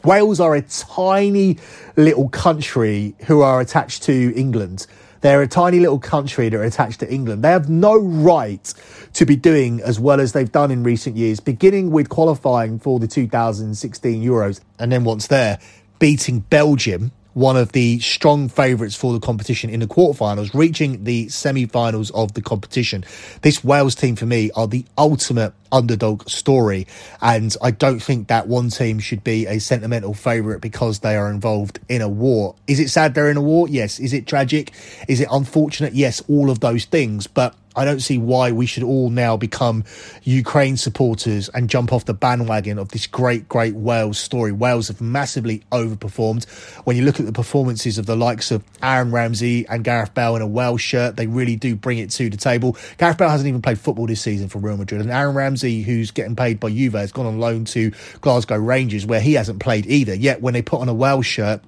Wales 0.04 0.38
are 0.38 0.54
a 0.54 0.60
tiny 0.62 1.56
little 1.96 2.28
country 2.28 3.14
who 3.26 3.40
are 3.40 3.60
attached 3.60 4.02
to 4.02 4.32
England. 4.36 4.86
They're 5.22 5.40
a 5.40 5.48
tiny 5.48 5.80
little 5.80 5.98
country 5.98 6.50
that 6.50 6.56
are 6.58 6.62
attached 6.62 7.00
to 7.00 7.10
England. 7.10 7.42
They 7.42 7.48
have 7.48 7.70
no 7.70 7.96
right 7.98 8.74
to 9.14 9.24
be 9.24 9.36
doing 9.36 9.80
as 9.80 9.98
well 9.98 10.20
as 10.20 10.32
they've 10.32 10.52
done 10.52 10.70
in 10.70 10.82
recent 10.82 11.16
years, 11.16 11.40
beginning 11.40 11.90
with 11.90 12.10
qualifying 12.10 12.78
for 12.78 12.98
the 12.98 13.08
2016 13.08 14.22
Euros. 14.22 14.60
And 14.78 14.92
then 14.92 15.04
once 15.04 15.28
there, 15.28 15.58
beating 15.98 16.40
Belgium 16.40 17.10
one 17.34 17.56
of 17.56 17.72
the 17.72 17.98
strong 18.00 18.48
favourites 18.48 18.96
for 18.96 19.12
the 19.12 19.20
competition 19.20 19.68
in 19.68 19.80
the 19.80 19.86
quarterfinals, 19.86 20.54
reaching 20.54 21.04
the 21.04 21.28
semi 21.28 21.66
finals 21.66 22.10
of 22.12 22.34
the 22.34 22.42
competition. 22.42 23.04
This 23.42 23.62
Wales 23.62 23.94
team, 23.94 24.16
for 24.16 24.26
me, 24.26 24.50
are 24.52 24.66
the 24.66 24.84
ultimate 24.96 25.52
underdog 25.70 26.28
story. 26.28 26.86
And 27.20 27.54
I 27.60 27.72
don't 27.72 28.00
think 28.00 28.28
that 28.28 28.46
one 28.46 28.70
team 28.70 29.00
should 29.00 29.24
be 29.24 29.46
a 29.46 29.58
sentimental 29.58 30.14
favourite 30.14 30.60
because 30.60 31.00
they 31.00 31.16
are 31.16 31.30
involved 31.30 31.80
in 31.88 32.00
a 32.00 32.08
war. 32.08 32.54
Is 32.66 32.80
it 32.80 32.88
sad 32.88 33.14
they're 33.14 33.30
in 33.30 33.36
a 33.36 33.42
war? 33.42 33.68
Yes. 33.68 33.98
Is 33.98 34.12
it 34.12 34.26
tragic? 34.26 34.72
Is 35.08 35.20
it 35.20 35.28
unfortunate? 35.30 35.94
Yes, 35.94 36.22
all 36.28 36.50
of 36.50 36.60
those 36.60 36.84
things. 36.84 37.26
But 37.26 37.54
I 37.76 37.84
don't 37.84 38.00
see 38.00 38.18
why 38.18 38.52
we 38.52 38.66
should 38.66 38.82
all 38.82 39.10
now 39.10 39.36
become 39.36 39.84
Ukraine 40.22 40.76
supporters 40.76 41.48
and 41.50 41.68
jump 41.68 41.92
off 41.92 42.04
the 42.04 42.14
bandwagon 42.14 42.78
of 42.78 42.90
this 42.90 43.06
great, 43.06 43.48
great 43.48 43.74
Wales 43.74 44.18
story. 44.18 44.52
Wales 44.52 44.88
have 44.88 45.00
massively 45.00 45.62
overperformed. 45.72 46.44
When 46.84 46.96
you 46.96 47.04
look 47.04 47.20
at 47.20 47.26
the 47.26 47.32
performances 47.32 47.98
of 47.98 48.06
the 48.06 48.16
likes 48.16 48.50
of 48.50 48.64
Aaron 48.82 49.10
Ramsey 49.10 49.66
and 49.68 49.82
Gareth 49.84 50.14
Bale 50.14 50.36
in 50.36 50.42
a 50.42 50.46
Wales 50.46 50.80
shirt, 50.80 51.16
they 51.16 51.26
really 51.26 51.56
do 51.56 51.74
bring 51.74 51.98
it 51.98 52.10
to 52.10 52.30
the 52.30 52.36
table. 52.36 52.76
Gareth 52.98 53.18
Bale 53.18 53.28
hasn't 53.28 53.48
even 53.48 53.62
played 53.62 53.78
football 53.78 54.06
this 54.06 54.20
season 54.20 54.48
for 54.48 54.58
Real 54.58 54.76
Madrid, 54.76 55.00
and 55.00 55.10
Aaron 55.10 55.34
Ramsey, 55.34 55.82
who's 55.82 56.10
getting 56.10 56.36
paid 56.36 56.60
by 56.60 56.70
Juve, 56.70 56.94
has 56.94 57.12
gone 57.12 57.26
on 57.26 57.38
loan 57.38 57.64
to 57.66 57.92
Glasgow 58.20 58.58
Rangers, 58.58 59.06
where 59.06 59.20
he 59.20 59.34
hasn't 59.34 59.60
played 59.60 59.86
either. 59.86 60.14
Yet 60.14 60.40
when 60.40 60.54
they 60.54 60.62
put 60.62 60.80
on 60.80 60.88
a 60.88 60.94
Wales 60.94 61.26
shirt, 61.26 61.60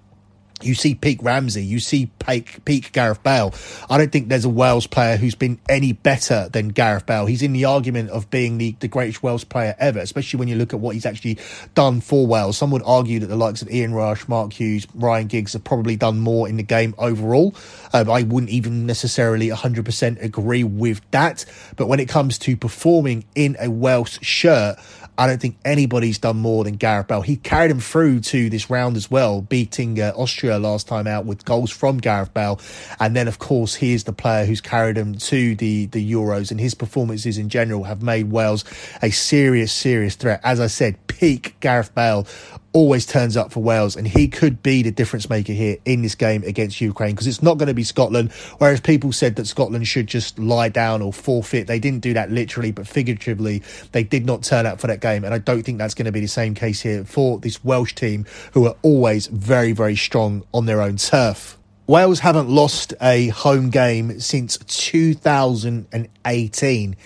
you 0.63 0.75
see 0.75 0.95
peak 0.95 1.23
Ramsey, 1.23 1.63
you 1.63 1.79
see 1.79 2.07
peak 2.19 2.91
Gareth 2.93 3.23
Bale. 3.23 3.53
I 3.91 3.99
don't 3.99 4.11
think 4.11 4.29
there's 4.29 4.47
a 4.47 4.51
Wales 4.51 4.87
player 4.87 5.17
who's 5.17 5.35
been 5.35 5.61
any 5.69 5.93
better 5.93 6.49
than 6.51 6.69
Gareth 6.69 7.05
Bale. 7.05 7.27
He's 7.27 7.43
in 7.43 7.53
the 7.53 7.67
argument 7.67 8.11
of 8.11 8.31
being 8.31 8.57
the, 8.57 8.75
the 8.81 8.89
greatest 8.89 9.23
Wales 9.23 9.45
player 9.45 9.75
ever, 9.79 9.99
especially 9.99 10.39
when 10.39 10.49
you 10.49 10.57
look 10.57 10.73
at 10.73 10.81
what 10.81 10.95
he's 10.95 11.05
actually 11.05 11.39
done 11.75 12.01
for 12.01 12.27
Wales. 12.27 12.57
Some 12.57 12.71
would 12.71 12.83
argue 12.87 13.21
that 13.21 13.27
the 13.27 13.37
likes 13.37 13.61
of 13.61 13.71
Ian 13.71 13.93
Rush, 13.93 14.27
Mark 14.29 14.55
Hughes, 14.55 14.87
Ryan 14.95 15.27
Giggs 15.27 15.53
have 15.53 15.65
probably 15.65 15.97
done 15.97 16.21
more 16.21 16.49
in 16.49 16.57
the 16.57 16.63
game 16.63 16.95
overall. 16.97 17.55
Um, 17.93 18.11
I 18.11 18.23
wouldn't 18.23 18.51
even 18.51 18.87
necessarily 18.87 19.49
100% 19.49 20.23
agree 20.23 20.65
with 20.65 21.03
that. 21.11 21.45
But 21.77 21.87
when 21.87 22.01
it 22.01 22.09
comes 22.09 22.39
to 22.39 22.57
performing 22.57 23.25
in 23.35 23.57
a 23.61 23.71
Welsh 23.71 24.19
shirt, 24.23 24.79
I 25.19 25.27
don't 25.27 25.41
think 25.41 25.57
anybody's 25.65 26.19
done 26.19 26.37
more 26.37 26.65
than 26.65 26.77
Gareth 26.77 27.09
Bale. 27.09 27.23
He 27.23 27.37
carried 27.37 27.71
him 27.71 27.81
through 27.81 28.21
to 28.21 28.51
this 28.51 28.69
round 28.69 28.97
as 28.97 29.11
well, 29.11 29.41
beating 29.41 30.01
uh, 30.01 30.13
Austria 30.17 30.59
last 30.59 30.87
time 30.89 31.07
out 31.07 31.25
with 31.25 31.45
goals 31.45 31.71
from 31.71 31.99
Gareth 31.99 32.35
Bale. 32.35 32.61
And 33.01 33.17
then, 33.17 33.29
of 33.29 33.39
course, 33.39 33.77
he 33.77 33.93
is 33.93 34.05
the 34.05 34.13
player 34.13 34.45
who's 34.45 34.61
carried 34.61 34.99
him 34.99 35.15
to 35.15 35.55
the, 35.57 35.87
the 35.87 36.13
Euros, 36.13 36.51
and 36.51 36.61
his 36.61 36.75
performances 36.75 37.39
in 37.39 37.49
general 37.49 37.85
have 37.85 38.03
made 38.03 38.31
Wales 38.31 38.65
a 39.03 39.11
serious, 39.11 39.73
serious 39.73 40.17
threat. 40.17 40.41
As 40.45 40.61
I 40.61 40.67
said, 40.67 41.07
peak 41.07 41.57
Gareth 41.61 41.95
Bale 41.95 42.27
always 42.76 43.06
turns 43.06 43.38
up 43.38 43.50
for 43.50 43.62
Wales, 43.62 43.97
and 43.97 44.06
he 44.06 44.28
could 44.28 44.62
be 44.62 44.83
the 44.83 44.90
difference 44.90 45.30
maker 45.30 45.54
here 45.54 45.78
in 45.87 46.02
this 46.02 46.14
game 46.14 46.42
against 46.42 46.78
Ukraine 46.78 47.12
because 47.12 47.26
it's 47.26 47.42
not 47.42 47.56
going 47.56 47.68
to 47.68 47.75
be 47.75 47.83
Scotland. 47.83 48.30
Whereas 48.59 48.83
people 48.83 49.12
said 49.12 49.37
that 49.37 49.47
Scotland 49.47 49.88
should 49.88 50.06
just 50.06 50.38
lie 50.38 50.68
down 50.68 51.00
or 51.00 51.11
forfeit, 51.11 51.68
they 51.68 51.78
didn't 51.78 52.00
do 52.00 52.12
that 52.12 52.30
literally, 52.30 52.73
but 52.73 52.87
figuratively, 52.87 53.62
they 53.92 54.04
did 54.04 54.26
not 54.26 54.42
turn 54.42 54.66
up 54.66 54.78
for 54.78 54.88
that 54.88 55.00
game. 55.00 55.25
And 55.25 55.33
I 55.33 55.38
don't 55.38 55.62
think 55.62 55.78
that's 55.78 55.95
going 55.95 56.04
to 56.04 56.12
be 56.12 56.21
the 56.21 56.28
same 56.28 56.54
case 56.54 56.83
here 56.83 57.02
for 57.06 57.38
this 57.38 57.64
Welsh 57.64 57.95
team, 57.95 58.26
who 58.52 58.66
are 58.66 58.76
always 58.83 59.28
very, 59.28 59.73
very 59.73 59.97
strong 59.97 60.45
on 60.52 60.66
their 60.66 60.83
own 60.83 60.99
turf. 60.99 61.56
Wales 61.87 62.18
haven't 62.18 62.50
lost 62.50 62.92
a 63.00 63.28
home 63.28 63.71
game 63.71 64.21
since 64.21 64.59
2018. 64.59 66.97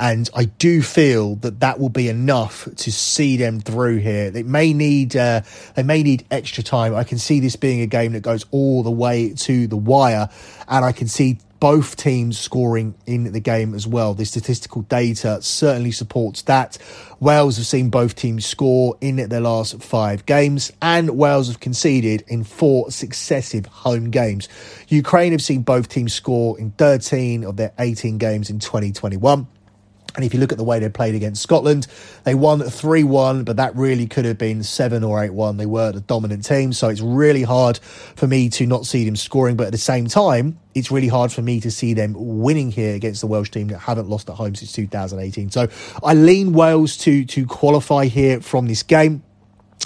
And 0.00 0.30
I 0.34 0.46
do 0.46 0.80
feel 0.80 1.36
that 1.36 1.60
that 1.60 1.78
will 1.78 1.90
be 1.90 2.08
enough 2.08 2.66
to 2.74 2.90
see 2.90 3.36
them 3.36 3.60
through 3.60 3.98
here. 3.98 4.30
They 4.30 4.42
may 4.42 4.72
need 4.72 5.14
uh, 5.14 5.42
they 5.74 5.82
may 5.82 6.02
need 6.02 6.24
extra 6.30 6.64
time. 6.64 6.94
I 6.94 7.04
can 7.04 7.18
see 7.18 7.38
this 7.38 7.54
being 7.54 7.82
a 7.82 7.86
game 7.86 8.12
that 8.12 8.22
goes 8.22 8.46
all 8.50 8.82
the 8.82 8.90
way 8.90 9.34
to 9.34 9.66
the 9.66 9.76
wire, 9.76 10.30
and 10.68 10.86
I 10.86 10.92
can 10.92 11.06
see 11.06 11.38
both 11.60 11.96
teams 11.96 12.38
scoring 12.38 12.94
in 13.04 13.30
the 13.30 13.40
game 13.40 13.74
as 13.74 13.86
well. 13.86 14.14
The 14.14 14.24
statistical 14.24 14.80
data 14.82 15.42
certainly 15.42 15.92
supports 15.92 16.40
that. 16.42 16.78
Wales 17.20 17.58
have 17.58 17.66
seen 17.66 17.90
both 17.90 18.16
teams 18.16 18.46
score 18.46 18.96
in 19.02 19.16
their 19.16 19.42
last 19.42 19.82
five 19.82 20.24
games, 20.24 20.72
and 20.80 21.10
Wales 21.10 21.48
have 21.48 21.60
conceded 21.60 22.24
in 22.26 22.44
four 22.44 22.90
successive 22.90 23.66
home 23.66 24.10
games. 24.10 24.48
Ukraine 24.88 25.32
have 25.32 25.42
seen 25.42 25.60
both 25.60 25.88
teams 25.88 26.14
score 26.14 26.58
in 26.58 26.70
13 26.70 27.44
of 27.44 27.58
their 27.58 27.74
18 27.78 28.16
games 28.16 28.48
in 28.48 28.58
2021. 28.58 29.46
And 30.16 30.24
if 30.24 30.34
you 30.34 30.40
look 30.40 30.52
at 30.52 30.58
the 30.58 30.64
way 30.64 30.78
they 30.78 30.88
played 30.88 31.14
against 31.14 31.42
Scotland, 31.42 31.86
they 32.24 32.34
won 32.34 32.60
3 32.60 33.04
1, 33.04 33.44
but 33.44 33.56
that 33.56 33.74
really 33.76 34.06
could 34.06 34.24
have 34.24 34.38
been 34.38 34.62
7 34.62 35.04
or 35.04 35.22
8 35.22 35.30
1. 35.30 35.56
They 35.56 35.66
were 35.66 35.92
the 35.92 36.00
dominant 36.00 36.44
team, 36.44 36.72
so 36.72 36.88
it's 36.88 37.00
really 37.00 37.42
hard 37.42 37.78
for 37.78 38.26
me 38.26 38.48
to 38.50 38.66
not 38.66 38.86
see 38.86 39.04
them 39.04 39.16
scoring. 39.16 39.56
But 39.56 39.66
at 39.66 39.72
the 39.72 39.78
same 39.78 40.06
time, 40.06 40.58
it's 40.74 40.90
really 40.90 41.08
hard 41.08 41.32
for 41.32 41.42
me 41.42 41.60
to 41.60 41.70
see 41.70 41.94
them 41.94 42.14
winning 42.16 42.70
here 42.70 42.94
against 42.94 43.20
the 43.20 43.26
Welsh 43.26 43.50
team 43.50 43.68
that 43.68 43.78
haven't 43.78 44.08
lost 44.08 44.28
at 44.28 44.36
home 44.36 44.54
since 44.54 44.72
2018. 44.72 45.50
So 45.50 45.68
I 46.02 46.14
lean 46.14 46.52
Wales 46.52 46.96
to, 46.98 47.24
to 47.24 47.46
qualify 47.46 48.06
here 48.06 48.40
from 48.40 48.66
this 48.66 48.82
game. 48.82 49.22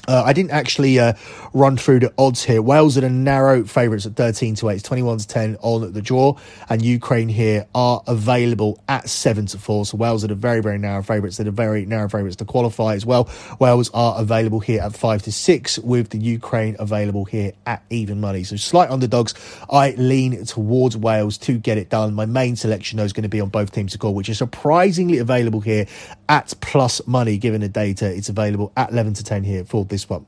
Uh, 0.06 0.22
I 0.24 0.32
didn't 0.32 0.50
actually 0.50 0.98
uh, 0.98 1.14
run 1.52 1.76
through 1.76 2.00
the 2.00 2.12
odds 2.18 2.44
here. 2.44 2.60
Wales 2.60 2.98
are 2.98 3.00
the 3.00 3.10
narrow 3.10 3.64
favourites 3.64 4.04
at 4.06 4.16
13 4.16 4.54
to 4.56 4.68
8, 4.68 4.82
21 4.82 5.18
to 5.18 5.28
10 5.28 5.56
on 5.62 5.92
the 5.92 6.02
draw, 6.02 6.36
and 6.68 6.82
Ukraine 6.82 7.28
here 7.28 7.66
are 7.74 8.02
available 8.06 8.82
at 8.88 9.08
7 9.08 9.46
to 9.46 9.58
4. 9.58 9.86
So 9.86 9.96
Wales 9.96 10.24
are 10.24 10.28
the 10.28 10.34
very, 10.34 10.60
very 10.60 10.78
narrow 10.78 11.02
favourites. 11.02 11.38
They're 11.38 11.44
the 11.44 11.50
very 11.50 11.86
narrow 11.86 12.08
favourites 12.08 12.36
to 12.36 12.44
qualify 12.44 12.94
as 12.94 13.06
well. 13.06 13.30
Wales 13.58 13.90
are 13.94 14.20
available 14.20 14.60
here 14.60 14.82
at 14.82 14.94
5 14.94 15.22
to 15.22 15.32
6, 15.32 15.78
with 15.78 16.10
the 16.10 16.18
Ukraine 16.18 16.76
available 16.78 17.24
here 17.24 17.52
at 17.66 17.82
even 17.88 18.20
money. 18.20 18.44
So 18.44 18.56
slight 18.56 18.90
underdogs. 18.90 19.34
I 19.70 19.92
lean 19.92 20.44
towards 20.44 20.96
Wales 20.96 21.38
to 21.38 21.56
get 21.58 21.78
it 21.78 21.88
done. 21.88 22.14
My 22.14 22.26
main 22.26 22.56
selection, 22.56 22.98
though, 22.98 23.04
is 23.04 23.12
going 23.12 23.22
to 23.22 23.28
be 23.28 23.40
on 23.40 23.48
both 23.48 23.72
teams 23.72 23.92
to 23.92 23.98
score, 23.98 24.14
which 24.14 24.28
is 24.28 24.38
surprisingly 24.38 25.18
available 25.18 25.60
here 25.60 25.86
at 26.28 26.54
plus 26.61 27.07
money, 27.07 27.38
given 27.38 27.61
the 27.61 27.69
data. 27.69 28.07
It's 28.14 28.28
available 28.28 28.73
at 28.76 28.90
11 28.90 29.14
to 29.14 29.25
10 29.25 29.45
here 29.45 29.64
for 29.64 29.85
this 29.85 30.09
one. 30.09 30.26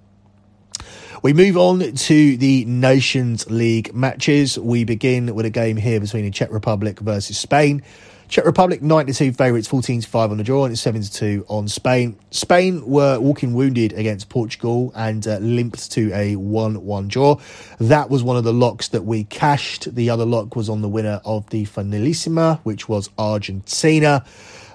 We 1.23 1.33
move 1.33 1.57
on 1.57 1.81
to 1.81 2.37
the 2.37 2.65
Nations 2.67 3.50
League 3.50 3.95
matches. 3.95 4.59
We 4.59 4.85
begin 4.85 5.35
with 5.35 5.47
a 5.47 5.50
game 5.50 5.76
here 5.76 5.99
between 5.99 6.25
the 6.25 6.31
Czech 6.31 6.53
Republic 6.53 7.00
versus 7.00 7.38
Spain. 7.38 7.83
Czech 8.29 8.45
Republic 8.45 8.83
92 8.83 9.33
favourites, 9.33 9.69
14 9.69 10.00
to 10.00 10.09
5 10.09 10.33
on 10.33 10.37
the 10.37 10.43
draw, 10.43 10.65
and 10.65 10.73
it's 10.73 10.81
7 10.83 11.00
to 11.00 11.12
2 11.12 11.47
on 11.49 11.69
Spain. 11.69 12.19
Spain 12.33 12.85
were 12.85 13.21
walking 13.21 13.55
wounded 13.55 13.93
against 13.93 14.29
Portugal 14.29 14.93
and 14.97 15.26
uh, 15.29 15.38
limped 15.38 15.93
to 15.93 16.12
a 16.12 16.35
1 16.35 16.85
1 16.85 17.09
draw. 17.09 17.38
That 17.79 18.11
was 18.11 18.25
one 18.25 18.37
of 18.37 18.43
the 18.43 18.53
locks 18.53 18.88
that 18.88 19.05
we 19.05 19.25
cashed. 19.25 19.95
The 19.95 20.11
other 20.11 20.26
lock 20.26 20.57
was 20.57 20.69
on 20.69 20.83
the 20.83 20.88
winner 20.88 21.21
of 21.25 21.49
the 21.50 21.67
Finalissima, 21.67 22.59
which 22.65 22.88
was 22.88 23.11
Argentina. 23.17 24.25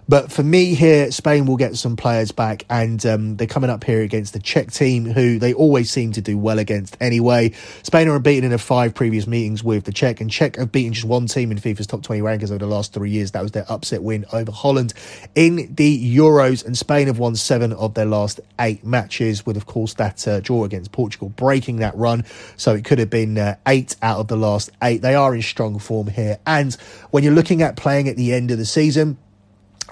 But 0.07 0.31
for 0.31 0.43
me 0.43 0.73
here, 0.73 1.11
Spain 1.11 1.45
will 1.45 1.57
get 1.57 1.77
some 1.77 1.95
players 1.95 2.31
back, 2.31 2.65
and 2.69 3.03
um, 3.05 3.37
they're 3.37 3.47
coming 3.47 3.69
up 3.69 3.83
here 3.83 4.01
against 4.01 4.33
the 4.33 4.39
Czech 4.39 4.71
team, 4.71 5.05
who 5.05 5.39
they 5.39 5.53
always 5.53 5.89
seem 5.89 6.11
to 6.13 6.21
do 6.21 6.37
well 6.37 6.59
against 6.59 6.97
anyway. 6.99 7.51
Spain 7.83 8.07
are 8.07 8.19
beaten 8.19 8.51
in 8.51 8.57
five 8.57 8.93
previous 8.93 9.27
meetings 9.27 9.63
with 9.63 9.85
the 9.85 9.91
Czech, 9.91 10.19
and 10.19 10.29
Czech 10.29 10.57
have 10.57 10.71
beaten 10.71 10.93
just 10.93 11.05
one 11.05 11.27
team 11.27 11.51
in 11.51 11.57
FIFA's 11.57 11.87
top 11.87 12.03
20 12.03 12.21
rankings 12.21 12.49
over 12.49 12.57
the 12.57 12.65
last 12.65 12.93
three 12.93 13.09
years. 13.09 13.31
That 13.31 13.43
was 13.43 13.51
their 13.51 13.65
upset 13.71 14.03
win 14.03 14.25
over 14.33 14.51
Holland 14.51 14.93
in 15.35 15.73
the 15.75 16.17
Euros, 16.17 16.65
and 16.65 16.77
Spain 16.77 17.07
have 17.07 17.19
won 17.19 17.35
seven 17.35 17.71
of 17.73 17.93
their 17.93 18.05
last 18.05 18.39
eight 18.59 18.83
matches, 18.83 19.45
with, 19.45 19.55
of 19.55 19.65
course, 19.65 19.93
that 19.95 20.27
uh, 20.27 20.39
draw 20.39 20.65
against 20.65 20.91
Portugal 20.91 21.29
breaking 21.29 21.77
that 21.77 21.95
run. 21.95 22.25
So 22.57 22.73
it 22.75 22.85
could 22.85 22.99
have 22.99 23.09
been 23.09 23.37
uh, 23.37 23.55
eight 23.67 23.95
out 24.01 24.19
of 24.19 24.27
the 24.27 24.37
last 24.37 24.71
eight. 24.83 25.01
They 25.01 25.15
are 25.15 25.33
in 25.33 25.41
strong 25.41 25.79
form 25.79 26.07
here. 26.07 26.39
And 26.45 26.73
when 27.11 27.23
you're 27.23 27.33
looking 27.33 27.61
at 27.61 27.75
playing 27.75 28.09
at 28.09 28.17
the 28.17 28.33
end 28.33 28.51
of 28.51 28.57
the 28.57 28.65
season, 28.65 29.17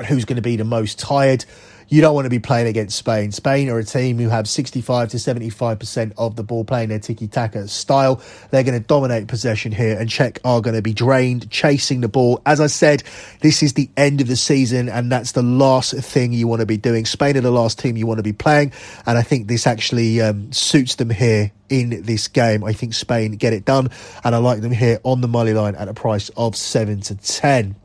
who's 0.06 0.26
going 0.26 0.38
to 0.38 0.42
be 0.42 0.56
the 0.56 0.64
most 0.64 1.00
tired. 1.00 1.46
You 1.92 2.02
don't 2.02 2.14
want 2.14 2.26
to 2.26 2.30
be 2.30 2.40
playing 2.40 2.68
against 2.68 2.96
Spain. 2.96 3.32
Spain 3.32 3.68
are 3.70 3.80
a 3.80 3.84
team 3.84 4.20
who 4.20 4.30
have 4.30 4.48
65 4.48 5.10
to 5.10 5.18
75% 5.18 6.14
of 6.20 6.36
the 6.36 6.44
ball 6.44 6.64
playing 6.64 6.90
their 6.90 7.00
tiki 7.00 7.28
taka 7.28 7.68
style. 7.68 8.22
They're 8.52 8.64
going 8.64 8.80
to 8.80 8.88
dominate 8.88 9.28
possession 9.28 9.72
here, 9.72 9.98
and 10.00 10.08
Czech 10.08 10.40
are 10.46 10.62
going 10.62 10.76
to 10.76 10.84
be 10.84 10.94
drained, 10.94 11.50
chasing 11.50 12.02
the 12.02 12.08
ball. 12.08 12.44
As 12.46 12.62
I 12.62 12.68
said, 12.68 13.02
this 13.42 13.64
is 13.64 13.74
the 13.74 13.90
end 13.98 14.22
of 14.22 14.28
the 14.28 14.36
season, 14.36 14.88
and 14.88 15.12
that's 15.12 15.32
the 15.32 15.42
last 15.42 15.96
thing 15.96 16.32
you 16.32 16.48
want 16.48 16.60
to 16.60 16.68
be 16.68 16.78
doing. 16.78 17.06
Spain 17.06 17.36
are 17.38 17.42
the 17.42 17.50
last 17.50 17.80
team 17.80 17.98
you 17.98 18.06
want 18.06 18.20
to 18.20 18.24
be 18.24 18.34
playing, 18.34 18.72
and 19.08 19.18
I 19.18 19.24
think 19.24 19.48
this 19.48 19.66
actually 19.66 20.22
um, 20.22 20.52
suits 20.52 20.94
them 20.96 21.10
here 21.10 21.52
in 21.70 22.04
this 22.04 22.28
game. 22.28 22.64
I 22.64 22.74
think 22.74 22.94
Spain 22.94 23.32
get 23.32 23.54
it 23.54 23.66
done, 23.66 23.90
and 24.24 24.36
I 24.36 24.38
like 24.38 24.62
them 24.62 24.72
here 24.72 25.00
on 25.04 25.22
the 25.22 25.28
money 25.28 25.54
line 25.54 25.74
at 25.74 25.88
a 25.88 25.96
price 25.96 26.30
of 26.38 26.56
7 26.56 27.02
to 27.02 27.16
10. 27.16 27.76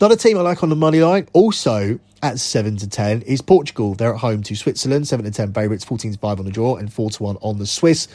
Another 0.00 0.16
team 0.16 0.38
I 0.38 0.40
like 0.40 0.62
on 0.62 0.68
the 0.68 0.76
money 0.76 1.00
line, 1.00 1.28
also 1.32 1.98
at 2.22 2.38
7 2.38 2.76
to 2.78 2.88
10, 2.88 3.22
is 3.22 3.42
Portugal. 3.42 3.94
They're 3.94 4.14
at 4.14 4.20
home 4.20 4.42
to 4.44 4.54
Switzerland, 4.56 5.06
7 5.06 5.24
to 5.24 5.30
10 5.30 5.52
favourites, 5.52 5.84
14 5.84 6.12
to 6.12 6.18
5 6.18 6.38
on 6.38 6.44
the 6.44 6.50
draw, 6.50 6.76
and 6.76 6.92
4 6.92 7.10
to 7.10 7.22
1 7.22 7.36
on 7.42 7.58
the 7.58 7.66
Swiss. 7.66 8.08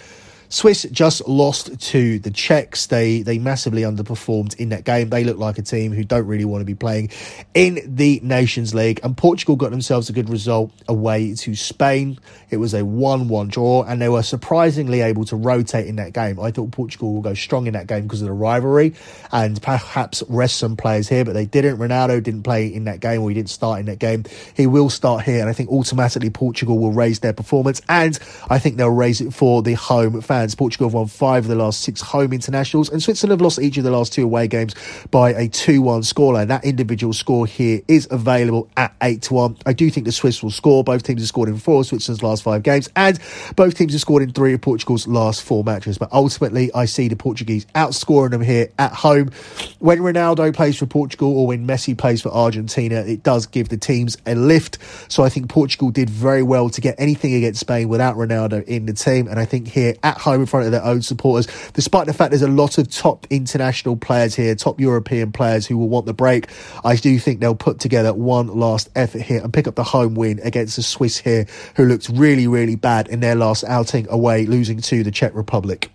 Swiss 0.51 0.87
just 0.91 1.27
lost 1.27 1.79
to 1.79 2.17
the 2.17 2.31
Czechs. 2.31 2.87
They 2.87 3.21
they 3.21 3.37
massively 3.37 3.83
underperformed 3.83 4.55
in 4.55 4.69
that 4.69 4.83
game. 4.83 5.09
They 5.09 5.23
look 5.23 5.37
like 5.37 5.59
a 5.59 5.61
team 5.61 5.91
who 5.93 6.03
don't 6.03 6.25
really 6.25 6.45
want 6.45 6.61
to 6.61 6.65
be 6.65 6.73
playing 6.73 7.11
in 7.53 7.79
the 7.85 8.19
Nations 8.23 8.73
League. 8.73 8.99
And 9.03 9.15
Portugal 9.15 9.55
got 9.55 9.69
themselves 9.69 10.09
a 10.09 10.13
good 10.13 10.27
result 10.27 10.71
away 10.87 11.35
to 11.35 11.55
Spain. 11.55 12.17
It 12.49 12.57
was 12.57 12.73
a 12.73 12.83
1 12.83 13.27
1 13.27 13.47
draw, 13.49 13.83
and 13.83 14.01
they 14.01 14.09
were 14.09 14.23
surprisingly 14.23 15.01
able 15.01 15.23
to 15.25 15.35
rotate 15.35 15.85
in 15.85 15.97
that 15.97 16.13
game. 16.13 16.39
I 16.39 16.49
thought 16.49 16.71
Portugal 16.71 17.13
will 17.13 17.21
go 17.21 17.35
strong 17.35 17.67
in 17.67 17.73
that 17.73 17.85
game 17.85 18.03
because 18.03 18.21
of 18.21 18.27
the 18.27 18.33
rivalry 18.33 18.95
and 19.31 19.61
perhaps 19.61 20.23
rest 20.29 20.57
some 20.57 20.75
players 20.75 21.07
here, 21.07 21.23
but 21.23 21.33
they 21.33 21.45
didn't. 21.45 21.77
Ronaldo 21.77 22.23
didn't 22.23 22.41
play 22.41 22.65
in 22.65 22.85
that 22.85 23.01
game, 23.01 23.21
or 23.21 23.29
he 23.29 23.35
didn't 23.35 23.51
start 23.51 23.81
in 23.81 23.85
that 23.85 23.99
game. 23.99 24.25
He 24.55 24.65
will 24.65 24.89
start 24.89 25.25
here, 25.25 25.41
and 25.41 25.49
I 25.49 25.53
think 25.53 25.69
automatically 25.69 26.31
Portugal 26.31 26.79
will 26.79 26.91
raise 26.91 27.19
their 27.19 27.33
performance, 27.33 27.83
and 27.87 28.17
I 28.49 28.57
think 28.57 28.77
they'll 28.77 28.89
raise 28.89 29.21
it 29.21 29.31
for 29.31 29.61
the 29.61 29.73
home 29.73 30.19
fans 30.21 30.38
fans. 30.39 30.55
Portugal 30.55 30.87
have 30.87 30.93
won 30.93 31.07
five 31.07 31.43
of 31.43 31.49
the 31.49 31.55
last 31.55 31.81
six 31.81 31.99
home 31.99 32.31
internationals, 32.31 32.89
and 32.89 33.03
Switzerland 33.03 33.31
have 33.31 33.41
lost 33.41 33.59
each 33.59 33.77
of 33.77 33.83
the 33.83 33.91
last 33.91 34.13
two 34.13 34.23
away 34.23 34.47
games 34.47 34.73
by 35.11 35.31
a 35.33 35.49
2 35.49 35.81
1 35.81 36.01
scoreline. 36.01 36.47
That 36.47 36.63
individual 36.63 37.11
score 37.11 37.45
here 37.45 37.81
is 37.89 38.07
available 38.09 38.69
at 38.77 38.95
8 39.01 39.21
to 39.23 39.33
1. 39.33 39.57
I 39.65 39.73
do 39.73 39.89
think 39.89 40.05
the 40.05 40.13
Swiss 40.13 40.41
will 40.41 40.51
score. 40.51 40.81
Both 40.83 41.03
teams 41.03 41.21
have 41.21 41.27
scored 41.27 41.49
in 41.49 41.57
four 41.57 41.81
of 41.81 41.87
Switzerland's 41.87 42.23
last 42.23 42.43
five 42.43 42.63
games, 42.63 42.87
and 42.95 43.19
both 43.57 43.75
teams 43.75 43.91
have 43.91 44.01
scored 44.01 44.23
in 44.23 44.31
three 44.31 44.53
of 44.53 44.61
Portugal's 44.61 45.07
last 45.07 45.43
four 45.43 45.63
matches. 45.65 45.97
But 45.97 46.11
ultimately, 46.13 46.71
I 46.73 46.85
see 46.85 47.09
the 47.09 47.17
Portuguese 47.17 47.65
outscoring 47.75 48.31
them 48.31 48.41
here 48.41 48.69
at 48.79 48.93
home. 48.93 49.31
When 49.79 49.99
Ronaldo 49.99 50.55
plays 50.55 50.77
for 50.77 50.85
Portugal 50.85 51.37
or 51.37 51.47
when 51.47 51.67
Messi 51.67 51.97
plays 51.97 52.21
for 52.21 52.29
Argentina, 52.29 53.01
it 53.01 53.23
does 53.23 53.45
give 53.45 53.67
the 53.67 53.77
teams 53.77 54.17
a 54.25 54.35
lift. 54.35 54.77
So 55.11 55.23
I 55.23 55.29
think 55.29 55.49
Portugal 55.49 55.91
did 55.91 56.09
very 56.09 56.43
well 56.43 56.69
to 56.69 56.79
get 56.79 56.95
anything 56.97 57.33
against 57.33 57.59
Spain 57.59 57.89
without 57.89 58.15
Ronaldo 58.15 58.63
in 58.63 58.85
the 58.85 58.93
team. 58.93 59.27
And 59.27 59.37
I 59.37 59.45
think 59.45 59.67
here 59.67 59.95
at 60.03 60.17
home, 60.17 60.28
home 60.29 60.41
in 60.41 60.45
front 60.45 60.65
of 60.65 60.71
their 60.71 60.83
own 60.83 61.01
supporters, 61.01 61.47
despite 61.73 62.07
the 62.07 62.13
fact 62.13 62.31
there's 62.31 62.41
a 62.41 62.47
lot 62.47 62.77
of 62.77 62.89
top 62.89 63.25
international 63.29 63.95
players 63.97 64.35
here, 64.35 64.55
top 64.55 64.79
European 64.79 65.31
players 65.31 65.65
who 65.65 65.77
will 65.77 65.89
want 65.89 66.05
the 66.05 66.13
break. 66.13 66.47
I 66.83 66.95
do 66.95 67.17
think 67.19 67.39
they'll 67.39 67.55
put 67.55 67.79
together 67.79 68.13
one 68.13 68.47
last 68.47 68.89
effort 68.95 69.21
here 69.21 69.41
and 69.41 69.53
pick 69.53 69.67
up 69.67 69.75
the 69.75 69.83
home 69.83 70.15
win 70.15 70.39
against 70.43 70.75
the 70.75 70.83
Swiss 70.83 71.17
here, 71.17 71.47
who 71.75 71.85
looked 71.85 72.09
really, 72.09 72.47
really 72.47 72.75
bad 72.75 73.07
in 73.07 73.19
their 73.19 73.35
last 73.35 73.63
outing 73.63 74.07
away, 74.09 74.45
losing 74.45 74.79
to 74.81 75.03
the 75.03 75.11
Czech 75.11 75.33
Republic. 75.33 75.91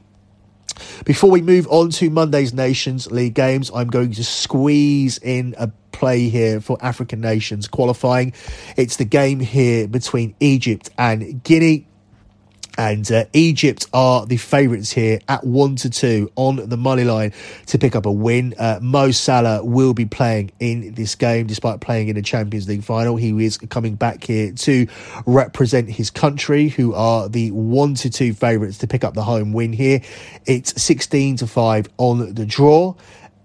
Before 1.04 1.30
we 1.30 1.40
move 1.40 1.68
on 1.70 1.90
to 1.90 2.10
Monday's 2.10 2.52
Nations 2.52 3.10
League 3.10 3.34
games, 3.34 3.70
I'm 3.74 3.88
going 3.88 4.12
to 4.12 4.24
squeeze 4.24 5.18
in 5.18 5.54
a 5.56 5.68
play 5.92 6.28
here 6.28 6.60
for 6.60 6.76
African 6.80 7.20
nations 7.20 7.68
qualifying. 7.68 8.32
It's 8.76 8.96
the 8.96 9.04
game 9.04 9.38
here 9.38 9.86
between 9.86 10.34
Egypt 10.40 10.90
and 10.98 11.42
Guinea. 11.44 11.86
And 12.76 13.10
uh, 13.12 13.26
Egypt 13.32 13.86
are 13.92 14.26
the 14.26 14.36
favourites 14.36 14.90
here 14.90 15.20
at 15.28 15.44
one 15.44 15.76
to 15.76 15.90
two 15.90 16.32
on 16.34 16.56
the 16.68 16.76
money 16.76 17.04
line 17.04 17.32
to 17.66 17.78
pick 17.78 17.94
up 17.94 18.04
a 18.04 18.10
win. 18.10 18.52
Uh, 18.58 18.80
Mo 18.82 19.12
Salah 19.12 19.64
will 19.64 19.94
be 19.94 20.06
playing 20.06 20.50
in 20.58 20.92
this 20.94 21.14
game, 21.14 21.46
despite 21.46 21.80
playing 21.80 22.08
in 22.08 22.16
the 22.16 22.22
Champions 22.22 22.68
League 22.68 22.82
final. 22.82 23.14
He 23.14 23.30
is 23.44 23.58
coming 23.58 23.94
back 23.94 24.24
here 24.24 24.50
to 24.50 24.88
represent 25.24 25.88
his 25.88 26.10
country, 26.10 26.68
who 26.68 26.94
are 26.94 27.28
the 27.28 27.52
one 27.52 27.94
to 27.94 28.10
two 28.10 28.34
favourites 28.34 28.78
to 28.78 28.88
pick 28.88 29.04
up 29.04 29.14
the 29.14 29.22
home 29.22 29.52
win 29.52 29.72
here. 29.72 30.02
It's 30.44 30.82
sixteen 30.82 31.36
to 31.36 31.46
five 31.46 31.88
on 31.96 32.34
the 32.34 32.44
draw, 32.44 32.96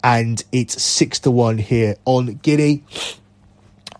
and 0.03 0.43
it's 0.51 0.81
six 0.81 1.19
to 1.19 1.31
one 1.31 1.59
here 1.59 1.98
on 2.05 2.39
Guinea. 2.41 2.83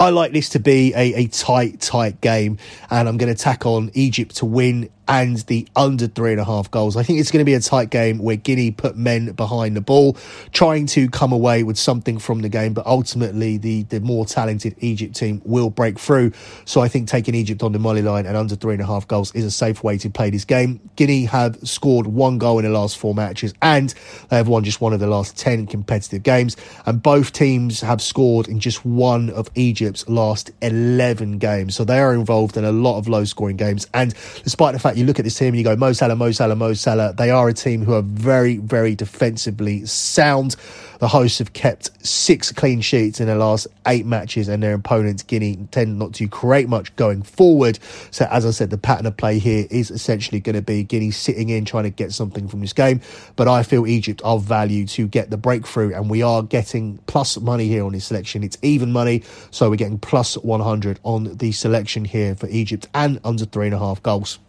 I 0.02 0.12
like 0.12 0.32
this 0.32 0.48
to 0.50 0.60
be 0.60 0.94
a, 0.94 1.14
a 1.14 1.28
tight, 1.28 1.82
tight 1.82 2.22
game, 2.22 2.58
and 2.90 3.10
I'm 3.10 3.18
going 3.18 3.36
to 3.36 3.38
tack 3.38 3.66
on 3.66 3.92
Egypt 3.94 4.38
to 4.38 4.46
win 4.46 4.90
and 5.10 5.38
the 5.48 5.68
under 5.76 6.08
three 6.08 6.32
and 6.32 6.40
a 6.40 6.46
half 6.46 6.70
goals. 6.70 6.96
I 6.96 7.02
think 7.02 7.20
it's 7.20 7.32
going 7.32 7.42
to 7.42 7.46
be 7.46 7.56
a 7.56 7.60
tight 7.60 7.90
game 7.90 8.20
where 8.20 8.36
Guinea 8.36 8.70
put 8.70 8.96
men 8.96 9.32
behind 9.32 9.76
the 9.76 9.82
ball, 9.82 10.16
trying 10.52 10.86
to 10.88 11.10
come 11.10 11.34
away 11.34 11.64
with 11.64 11.80
something 11.80 12.20
from 12.20 12.42
the 12.42 12.50
game, 12.50 12.74
but 12.74 12.86
ultimately 12.86 13.58
the, 13.58 13.84
the 13.84 14.00
more 14.02 14.26
talented 14.26 14.76
Egypt 14.80 15.16
team 15.16 15.42
will 15.44 15.72
break 15.72 15.98
through. 15.98 16.32
So 16.66 16.82
I 16.82 16.88
think 16.88 17.08
taking 17.08 17.34
Egypt 17.34 17.64
on 17.64 17.72
the 17.72 17.80
money 17.80 18.04
line 18.04 18.28
and 18.28 18.38
under 18.38 18.56
three 18.56 18.74
and 18.74 18.84
a 18.84 18.86
half 18.86 19.08
goals 19.08 19.34
is 19.34 19.44
a 19.44 19.52
safe 19.52 19.84
way 19.84 19.98
to 19.98 20.12
play 20.12 20.30
this 20.30 20.46
game. 20.46 20.80
Guinea 20.96 21.26
have 21.26 21.58
scored 21.68 22.06
one 22.06 22.38
goal 22.38 22.60
in 22.60 22.66
the 22.66 22.72
last 22.72 23.00
four 23.00 23.16
matches 23.16 23.54
and 23.64 23.96
they 24.30 24.38
have 24.38 24.48
won 24.48 24.64
just 24.64 24.80
one 24.80 24.94
of 24.94 25.00
the 25.00 25.08
last 25.08 25.36
10 25.38 25.66
competitive 25.66 26.22
games. 26.22 26.56
And 26.86 27.02
both 27.02 27.34
teams 27.34 27.82
have 27.82 28.00
scored 28.00 28.48
in 28.48 28.60
just 28.60 28.86
one 28.86 29.32
of 29.32 29.50
Egypt's 29.56 30.08
last 30.08 30.52
11 30.62 31.40
games. 31.40 31.74
So 31.76 31.84
they 31.84 32.00
are 32.00 32.14
involved 32.14 32.58
in 32.58 32.64
a 32.64 32.72
lot 32.72 33.00
of 33.00 33.08
low 33.08 33.24
scoring 33.24 33.58
games. 33.58 33.88
And 33.96 34.14
despite 34.44 34.74
the 34.74 34.80
fact 34.80 34.99
you 35.00 35.06
look 35.06 35.18
at 35.18 35.26
this 35.26 35.38
team 35.38 35.50
and 35.50 35.58
you 35.58 35.64
go, 35.64 35.76
Mo 35.76 35.94
Salah, 35.94 36.16
Mo 36.16 36.32
Salah, 36.32 36.56
Mo 36.56 36.74
Salah. 36.74 37.14
They 37.14 37.32
are 37.32 37.48
a 37.48 37.54
team 37.54 37.84
who 37.84 37.94
are 37.94 38.02
very, 38.02 38.58
very 38.58 38.96
defensively 38.96 39.86
sound. 39.86 40.58
The 41.00 41.08
hosts 41.08 41.40
have 41.40 41.54
kept 41.54 42.06
six 42.06 42.52
clean 42.52 42.82
sheets 42.82 43.22
in 43.22 43.28
their 43.28 43.38
last 43.38 43.68
eight 43.88 44.06
matches, 44.06 44.50
and 44.50 44.62
their 44.62 44.74
opponents, 44.74 45.24
Guinea, 45.24 45.58
tend 45.72 45.98
not 45.98 46.14
to 46.16 46.28
create 46.28 46.68
much 46.68 46.94
going 46.98 47.24
forward. 47.24 47.80
So, 48.12 48.28
as 48.30 48.46
I 48.46 48.52
said, 48.52 48.70
the 48.70 48.78
pattern 48.78 49.06
of 49.06 49.16
play 49.16 49.40
here 49.40 49.66
is 49.72 49.90
essentially 49.90 50.42
going 50.42 50.58
to 50.58 50.62
be 50.62 50.84
Guinea 50.84 51.12
sitting 51.12 51.48
in, 51.48 51.64
trying 51.64 51.86
to 51.86 51.90
get 51.90 52.12
something 52.12 52.50
from 52.50 52.60
this 52.60 52.74
game. 52.74 53.00
But 53.38 53.48
I 53.48 53.64
feel 53.64 53.88
Egypt 53.88 54.22
are 54.26 54.38
value 54.38 54.86
to 54.88 55.08
get 55.08 55.30
the 55.30 55.38
breakthrough, 55.38 55.96
and 55.96 56.10
we 56.10 56.22
are 56.22 56.44
getting 56.44 56.98
plus 57.08 57.40
money 57.40 57.70
here 57.70 57.86
on 57.86 57.94
this 57.94 58.06
selection. 58.06 58.44
It's 58.44 58.58
even 58.62 58.92
money, 58.92 59.24
so 59.52 59.70
we're 59.70 59.78
getting 59.78 60.00
plus 60.00 60.38
100 60.38 61.00
on 61.04 61.38
the 61.38 61.54
selection 61.54 62.04
here 62.04 62.36
for 62.36 62.48
Egypt 62.50 62.90
and 62.94 63.22
under 63.24 63.46
three 63.46 63.68
and 63.68 63.76
a 63.76 63.80
half 63.80 64.04
goals. 64.04 64.40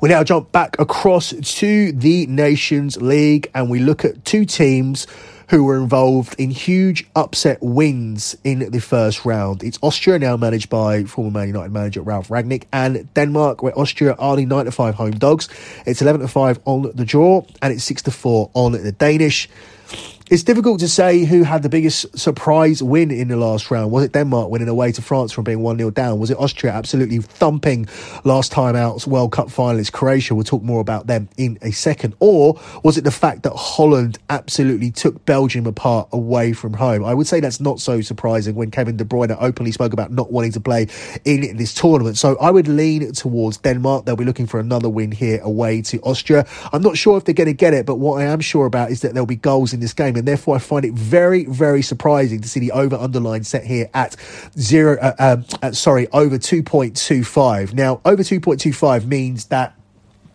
We 0.00 0.08
now 0.08 0.22
jump 0.22 0.52
back 0.52 0.78
across 0.78 1.30
to 1.30 1.92
the 1.92 2.26
Nations 2.26 2.96
League 3.02 3.50
and 3.54 3.68
we 3.68 3.80
look 3.80 4.04
at 4.04 4.24
two 4.24 4.44
teams 4.44 5.06
who 5.48 5.64
were 5.64 5.76
involved 5.76 6.38
in 6.38 6.50
huge 6.50 7.06
upset 7.16 7.58
wins 7.62 8.36
in 8.44 8.70
the 8.70 8.80
first 8.80 9.24
round. 9.24 9.62
It's 9.62 9.78
Austria, 9.82 10.18
now 10.18 10.36
managed 10.36 10.68
by 10.68 11.04
former 11.04 11.30
Man 11.30 11.48
United 11.48 11.72
manager 11.72 12.02
Ralf 12.02 12.28
Rangnick, 12.28 12.64
and 12.72 13.12
Denmark, 13.14 13.62
where 13.62 13.76
Austria 13.78 14.14
are 14.18 14.36
the 14.36 14.44
9 14.44 14.66
to 14.66 14.70
5 14.70 14.94
home 14.94 15.12
dogs. 15.12 15.48
It's 15.86 16.02
11 16.02 16.20
to 16.20 16.28
5 16.28 16.60
on 16.66 16.90
the 16.94 17.04
draw, 17.04 17.44
and 17.62 17.72
it's 17.72 17.84
6 17.84 18.02
to 18.02 18.10
4 18.10 18.50
on 18.54 18.72
the 18.72 18.92
Danish. 18.92 19.48
It's 20.30 20.42
difficult 20.42 20.80
to 20.80 20.88
say 20.88 21.24
who 21.24 21.42
had 21.42 21.62
the 21.62 21.70
biggest 21.70 22.18
surprise 22.18 22.82
win 22.82 23.10
in 23.10 23.28
the 23.28 23.36
last 23.38 23.70
round. 23.70 23.90
Was 23.90 24.04
it 24.04 24.12
Denmark 24.12 24.50
winning 24.50 24.68
away 24.68 24.92
to 24.92 25.00
France 25.00 25.32
from 25.32 25.44
being 25.44 25.60
1 25.60 25.78
0 25.78 25.90
down? 25.90 26.18
Was 26.18 26.30
it 26.30 26.38
Austria 26.38 26.70
absolutely 26.70 27.16
thumping 27.16 27.88
last 28.24 28.52
time 28.52 28.76
out's 28.76 29.06
World 29.06 29.32
Cup 29.32 29.48
finalists, 29.48 29.90
Croatia? 29.90 30.34
We'll 30.34 30.44
talk 30.44 30.62
more 30.62 30.82
about 30.82 31.06
them 31.06 31.30
in 31.38 31.58
a 31.62 31.70
second. 31.70 32.14
Or 32.20 32.60
was 32.84 32.98
it 32.98 33.04
the 33.04 33.10
fact 33.10 33.42
that 33.44 33.54
Holland 33.54 34.18
absolutely 34.28 34.90
took 34.90 35.24
Belgium 35.24 35.64
apart 35.64 36.10
away 36.12 36.52
from 36.52 36.74
home? 36.74 37.06
I 37.06 37.14
would 37.14 37.26
say 37.26 37.40
that's 37.40 37.58
not 37.58 37.80
so 37.80 38.02
surprising 38.02 38.54
when 38.54 38.70
Kevin 38.70 38.98
De 38.98 39.06
Bruyne 39.06 39.34
openly 39.40 39.72
spoke 39.72 39.94
about 39.94 40.12
not 40.12 40.30
wanting 40.30 40.52
to 40.52 40.60
play 40.60 40.88
in 41.24 41.56
this 41.56 41.72
tournament. 41.72 42.18
So 42.18 42.36
I 42.38 42.50
would 42.50 42.68
lean 42.68 43.12
towards 43.12 43.56
Denmark. 43.56 44.04
They'll 44.04 44.14
be 44.14 44.26
looking 44.26 44.46
for 44.46 44.60
another 44.60 44.90
win 44.90 45.10
here 45.10 45.40
away 45.40 45.80
to 45.80 45.98
Austria. 46.00 46.46
I'm 46.70 46.82
not 46.82 46.98
sure 46.98 47.16
if 47.16 47.24
they're 47.24 47.34
going 47.34 47.46
to 47.46 47.54
get 47.54 47.72
it, 47.72 47.86
but 47.86 47.94
what 47.94 48.20
I 48.20 48.24
am 48.24 48.40
sure 48.40 48.66
about 48.66 48.90
is 48.90 49.00
that 49.00 49.14
there'll 49.14 49.24
be 49.24 49.36
goals 49.36 49.72
in 49.72 49.80
this 49.80 49.94
game 49.94 50.17
and 50.18 50.28
therefore 50.28 50.56
I 50.56 50.58
find 50.58 50.84
it 50.84 50.92
very, 50.92 51.44
very 51.44 51.82
surprising 51.82 52.40
to 52.40 52.48
see 52.48 52.60
the 52.60 52.72
over 52.72 52.96
underline 52.96 53.44
set 53.44 53.64
here 53.64 53.88
at 53.94 54.16
zero, 54.58 54.98
uh, 55.00 55.14
um, 55.18 55.44
at, 55.62 55.76
sorry, 55.76 56.08
over 56.12 56.38
2.25. 56.38 57.72
Now, 57.72 58.00
over 58.04 58.22
2.25 58.22 59.06
means 59.06 59.46
that 59.46 59.74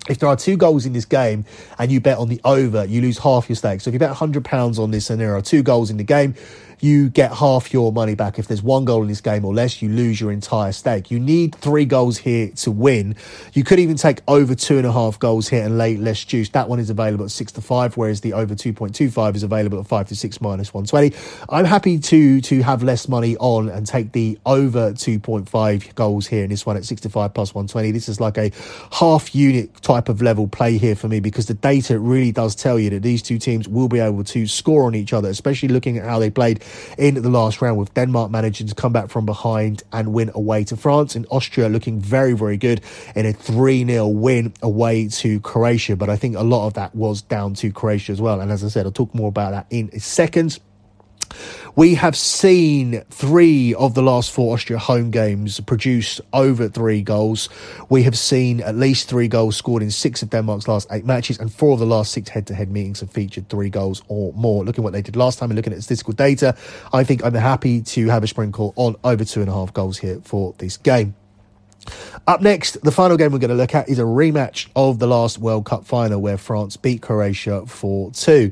if 0.10 0.20
there 0.20 0.28
are 0.28 0.36
two 0.36 0.58
goals 0.58 0.86
in 0.86 0.94
this 0.94 1.06
game 1.06 1.46
and 1.80 1.92
you 1.92 2.02
bet 2.02 2.18
on 2.18 2.28
the 2.28 2.42
over, 2.44 2.86
you 2.86 3.02
lose 3.02 3.18
half 3.20 3.48
your 3.48 3.56
stake. 3.56 3.82
So 3.82 3.90
if 3.90 3.94
you 3.94 4.00
bet 4.00 4.14
£100 4.14 4.80
on 4.80 4.92
this 4.92 5.10
and 5.10 5.20
there 5.20 5.36
are 5.36 5.42
two 5.42 5.64
goals 5.64 5.90
in 5.90 5.98
the 5.98 6.04
game, 6.04 6.36
you 6.84 7.10
get 7.10 7.32
half 7.32 7.72
your 7.72 7.94
money 7.94 8.14
back. 8.14 8.38
If 8.38 8.48
there's 8.48 8.62
one 8.62 8.84
goal 8.84 9.02
in 9.04 9.08
this 9.08 9.22
game 9.22 9.46
or 9.46 9.54
less, 9.54 9.82
you 9.82 9.88
lose 9.88 10.20
your 10.20 10.32
entire 10.34 10.74
stake. 10.74 11.10
You 11.10 11.20
need 11.20 11.56
three 11.56 11.86
goals 11.86 12.18
here 12.18 12.50
to 12.58 12.72
win. 12.72 13.16
You 13.54 13.64
could 13.64 13.80
even 13.80 13.96
take 13.96 14.22
over 14.28 14.54
two 14.54 14.78
and 14.78 14.86
a 14.86 14.92
half 14.92 15.18
goals 15.18 15.48
here 15.48 15.64
and 15.64 15.78
lay 15.78 15.96
less 15.96 16.24
juice. 16.26 16.50
That 16.50 16.68
one 16.68 16.80
is 16.80 16.90
available 16.90 17.24
at 17.24 17.32
six 17.32 17.54
to 17.54 17.62
five, 17.62 17.96
whereas 17.96 18.20
the 18.20 18.34
over 18.34 18.54
2.25 18.54 19.36
is 19.36 19.44
available 19.44 19.80
at 19.80 19.88
five 19.88 20.10
to 20.10 20.16
six 20.16 20.42
minus 20.42 20.74
120. 20.74 21.16
I'm 21.48 21.64
happy 21.64 22.00
to, 22.00 22.42
to 22.42 22.62
have 22.64 22.84
less 22.84 23.08
money 23.08 23.38
on 23.38 23.70
and 23.70 23.88
take 23.88 24.12
the 24.12 24.38
over 24.46 24.92
2.5 24.92 25.96
goals 25.96 26.28
here 26.28 26.44
in 26.44 26.50
this 26.50 26.66
one 26.66 26.76
at 26.76 26.84
65 26.84 27.34
plus 27.34 27.56
120. 27.56 27.92
This 27.92 28.10
is 28.10 28.20
like 28.20 28.38
a 28.38 28.52
half 28.92 29.34
unit 29.34 29.74
type 29.82 30.10
of 30.10 30.22
level 30.22 30.50
play 30.50 30.78
here 30.78 30.96
for 30.96 31.08
me 31.08 31.22
because 31.22 31.46
the 31.46 31.54
data 31.54 31.98
really 31.98 32.34
does 32.34 32.56
tell 32.56 32.78
you 32.78 32.90
that 32.90 33.04
these 33.04 33.22
two 33.22 33.38
teams 33.38 33.70
will 33.70 33.88
be 33.88 34.00
able 34.00 34.26
to 34.26 34.46
score 34.48 34.84
on 34.84 34.96
each 34.96 35.14
other, 35.14 35.30
especially 35.30 35.70
looking 35.70 35.98
at 35.98 36.04
how 36.04 36.20
they 36.20 36.30
played 36.30 36.62
in 36.98 37.16
the 37.16 37.30
last 37.30 37.62
round, 37.62 37.78
with 37.78 37.94
Denmark 37.94 38.32
managing 38.32 38.68
to 38.68 38.76
come 38.76 38.94
back 38.94 39.10
from 39.10 39.26
behind 39.26 39.84
and 39.92 40.14
win 40.14 40.32
away 40.34 40.64
to 40.66 40.78
France, 40.78 41.16
and 41.16 41.26
Austria 41.30 41.70
looking 41.70 42.00
very, 42.00 42.34
very 42.34 42.58
good 42.58 42.82
in 43.16 43.26
a 43.26 43.34
3 43.34 43.86
0 43.86 44.08
win 44.08 44.54
away 44.62 45.08
to 45.08 45.40
Croatia. 45.42 45.96
But 45.96 46.10
I 46.10 46.16
think 46.16 46.36
a 46.36 46.44
lot 46.44 46.68
of 46.68 46.74
that 46.74 46.96
was 46.96 47.22
down 47.22 47.54
to 47.56 47.72
Croatia 47.72 48.12
as 48.12 48.22
well. 48.22 48.42
And 48.42 48.52
as 48.52 48.64
I 48.64 48.68
said, 48.68 48.86
I'll 48.86 48.92
talk 48.92 49.14
more 49.14 49.30
about 49.30 49.52
that 49.52 49.68
in 49.70 49.90
a 49.94 50.00
second. 50.00 50.60
We 51.76 51.96
have 51.96 52.16
seen 52.16 53.02
three 53.10 53.74
of 53.74 53.96
the 53.96 54.04
last 54.04 54.32
four 54.32 54.54
Austria 54.54 54.78
home 54.78 55.10
games 55.10 55.60
produce 55.62 56.22
over 56.32 56.70
three 56.70 57.02
goals. 57.02 57.50
We 57.90 58.04
have 58.04 58.16
seen 58.16 58.62
at 58.62 58.76
least 58.76 59.10
three 59.10 59.28
goals 59.28 59.56
scored 59.56 59.82
in 59.82 59.90
six 59.90 60.22
of 60.22 60.30
Denmark's 60.30 60.68
last 60.68 60.88
eight 60.92 61.06
matches, 61.06 61.40
and 61.40 61.52
four 61.52 61.74
of 61.74 61.80
the 61.80 61.88
last 61.88 62.12
six 62.12 62.30
head 62.30 62.46
to 62.48 62.54
head 62.54 62.70
meetings 62.70 63.00
have 63.00 63.10
featured 63.10 63.50
three 63.50 63.70
goals 63.70 64.04
or 64.08 64.32
more. 64.34 64.64
Looking 64.64 64.84
at 64.84 64.86
what 64.86 64.94
they 64.94 65.02
did 65.02 65.16
last 65.16 65.40
time 65.40 65.50
and 65.50 65.56
looking 65.56 65.74
at 65.74 65.82
statistical 65.82 66.14
data, 66.14 66.56
I 66.94 67.04
think 67.04 67.26
I'm 67.26 67.34
happy 67.34 67.82
to 67.82 68.08
have 68.08 68.24
a 68.24 68.28
sprinkle 68.28 68.74
on 68.76 68.96
over 69.04 69.26
two 69.26 69.42
and 69.42 69.50
a 69.50 69.54
half 69.54 69.74
goals 69.74 69.98
here 69.98 70.22
for 70.24 70.54
this 70.60 70.78
game. 70.78 71.16
Up 72.28 72.42
next, 72.42 72.82
the 72.84 72.92
final 72.92 73.18
game 73.18 73.32
we're 73.32 73.40
going 73.40 73.50
to 73.50 73.56
look 73.56 73.76
at 73.76 73.90
is 73.90 74.00
a 74.00 74.04
rematch 74.04 74.70
of 74.76 75.00
the 75.00 75.08
last 75.08 75.40
World 75.40 75.66
Cup 75.66 75.86
final 75.86 76.22
where 76.22 76.38
France 76.38 76.78
beat 76.78 77.02
Croatia 77.02 77.66
4 77.66 78.12
2. 78.12 78.52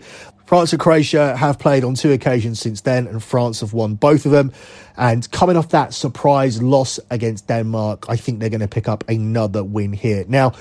France 0.52 0.74
and 0.74 0.82
Croatia 0.82 1.38
have 1.38 1.60
played 1.60 1.86
on 1.86 1.94
two 1.94 2.12
occasions 2.12 2.60
since 2.60 2.82
then, 2.82 3.08
and 3.08 3.24
France 3.24 3.62
have 3.62 3.72
won 3.72 3.96
both 3.96 4.26
of 4.26 4.34
them. 4.34 4.52
And 4.98 5.32
coming 5.32 5.56
off 5.56 5.70
that 5.70 5.94
surprise 5.94 6.62
loss 6.62 7.00
against 7.10 7.48
Denmark, 7.48 8.08
I 8.10 8.18
think 8.18 8.42
they're 8.42 8.50
going 8.50 8.60
to 8.60 8.68
pick 8.68 8.90
up 8.90 9.08
another 9.08 9.64
win 9.64 9.94
here. 9.94 10.26
Now, 10.28 10.52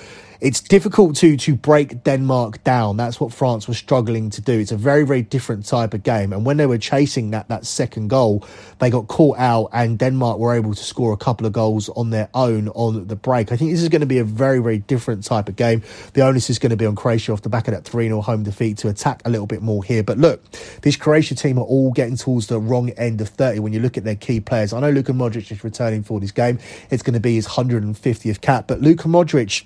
it's 0.41 0.61
difficult 0.61 1.17
to 1.17 1.37
to 1.37 1.55
break 1.55 2.03
Denmark 2.05 2.65
down. 2.65 2.97
That's 2.97 3.21
what 3.21 3.33
France 3.33 3.69
was 3.69 3.77
struggling 3.77 4.31
to 4.31 4.41
do. 4.41 4.59
It's 4.59 4.73
a 4.73 4.77
very 4.77 5.05
very 5.05 5.23
different 5.23 5.67
type 5.67 5.95
of 5.95 6.03
game. 6.03 6.33
And 6.33 6.45
when 6.47 6.57
they 6.57 6.67
were 6.67 6.79
chasing 6.79 7.31
that 7.31 7.49
that 7.49 7.67
second 7.67 8.09
goal, 8.09 8.47
they 8.79 8.91
got 8.91 9.09
caught 9.09 9.39
out, 9.39 9.69
and 9.73 9.99
Denmark 9.99 10.39
were 10.39 10.55
able 10.55 10.75
to 10.75 10.83
score 10.83 11.13
a 11.13 11.17
couple 11.17 11.47
of 11.47 11.53
goals 11.53 11.89
on 11.91 12.11
their 12.11 12.29
own 12.35 12.69
on 12.69 13.07
the 13.07 13.17
break. 13.17 13.53
I 13.53 13.57
think 13.57 13.71
this 13.71 13.83
is 13.83 13.89
going 13.89 14.01
to 14.01 14.07
be 14.07 14.19
a 14.19 14.25
very 14.25 14.61
very 14.61 14.79
different 14.79 15.25
type 15.25 15.49
of 15.49 15.57
game. 15.57 15.83
The 16.15 16.23
onus 16.23 16.49
is 16.51 16.59
going 16.59 16.71
to 16.71 16.77
be 16.77 16.87
on 16.87 16.97
Croatia 16.97 17.33
off 17.33 17.43
the 17.43 17.49
back 17.49 17.69
of 17.69 17.75
that 17.75 17.85
three 17.85 18.09
0 18.09 18.23
home 18.23 18.43
defeat 18.43 18.79
to 18.79 18.89
attack 18.89 19.23
a 19.25 19.31
little 19.31 19.47
bit 19.47 19.63
more 19.63 19.85
here. 19.85 20.03
But 20.03 20.19
look, 20.19 20.51
this 20.83 20.97
Croatia 20.97 21.35
team 21.35 21.59
are 21.59 21.65
all 21.65 21.93
getting 21.93 22.17
towards 22.17 22.47
the 22.47 22.59
wrong 22.59 22.91
end 22.91 23.21
of 23.21 23.29
thirty 23.29 23.59
when 23.59 23.73
you 23.73 23.81
look 23.81 23.99
at 23.99 24.05
their 24.05 24.17
key 24.17 24.41
players. 24.41 24.73
I 24.73 24.81
know 24.81 24.91
Luka 24.91 25.13
Modric 25.13 25.51
is 25.53 25.63
returning 25.63 26.03
for 26.03 26.19
this 26.19 26.33
game. 26.33 26.59
It's 26.91 27.03
going 27.03 27.15
to 27.15 27.21
be 27.21 27.35
his 27.35 27.47
150th 27.47 28.41
cap, 28.41 28.67
but 28.67 28.81
Luka 28.81 29.09
Modric 29.09 29.65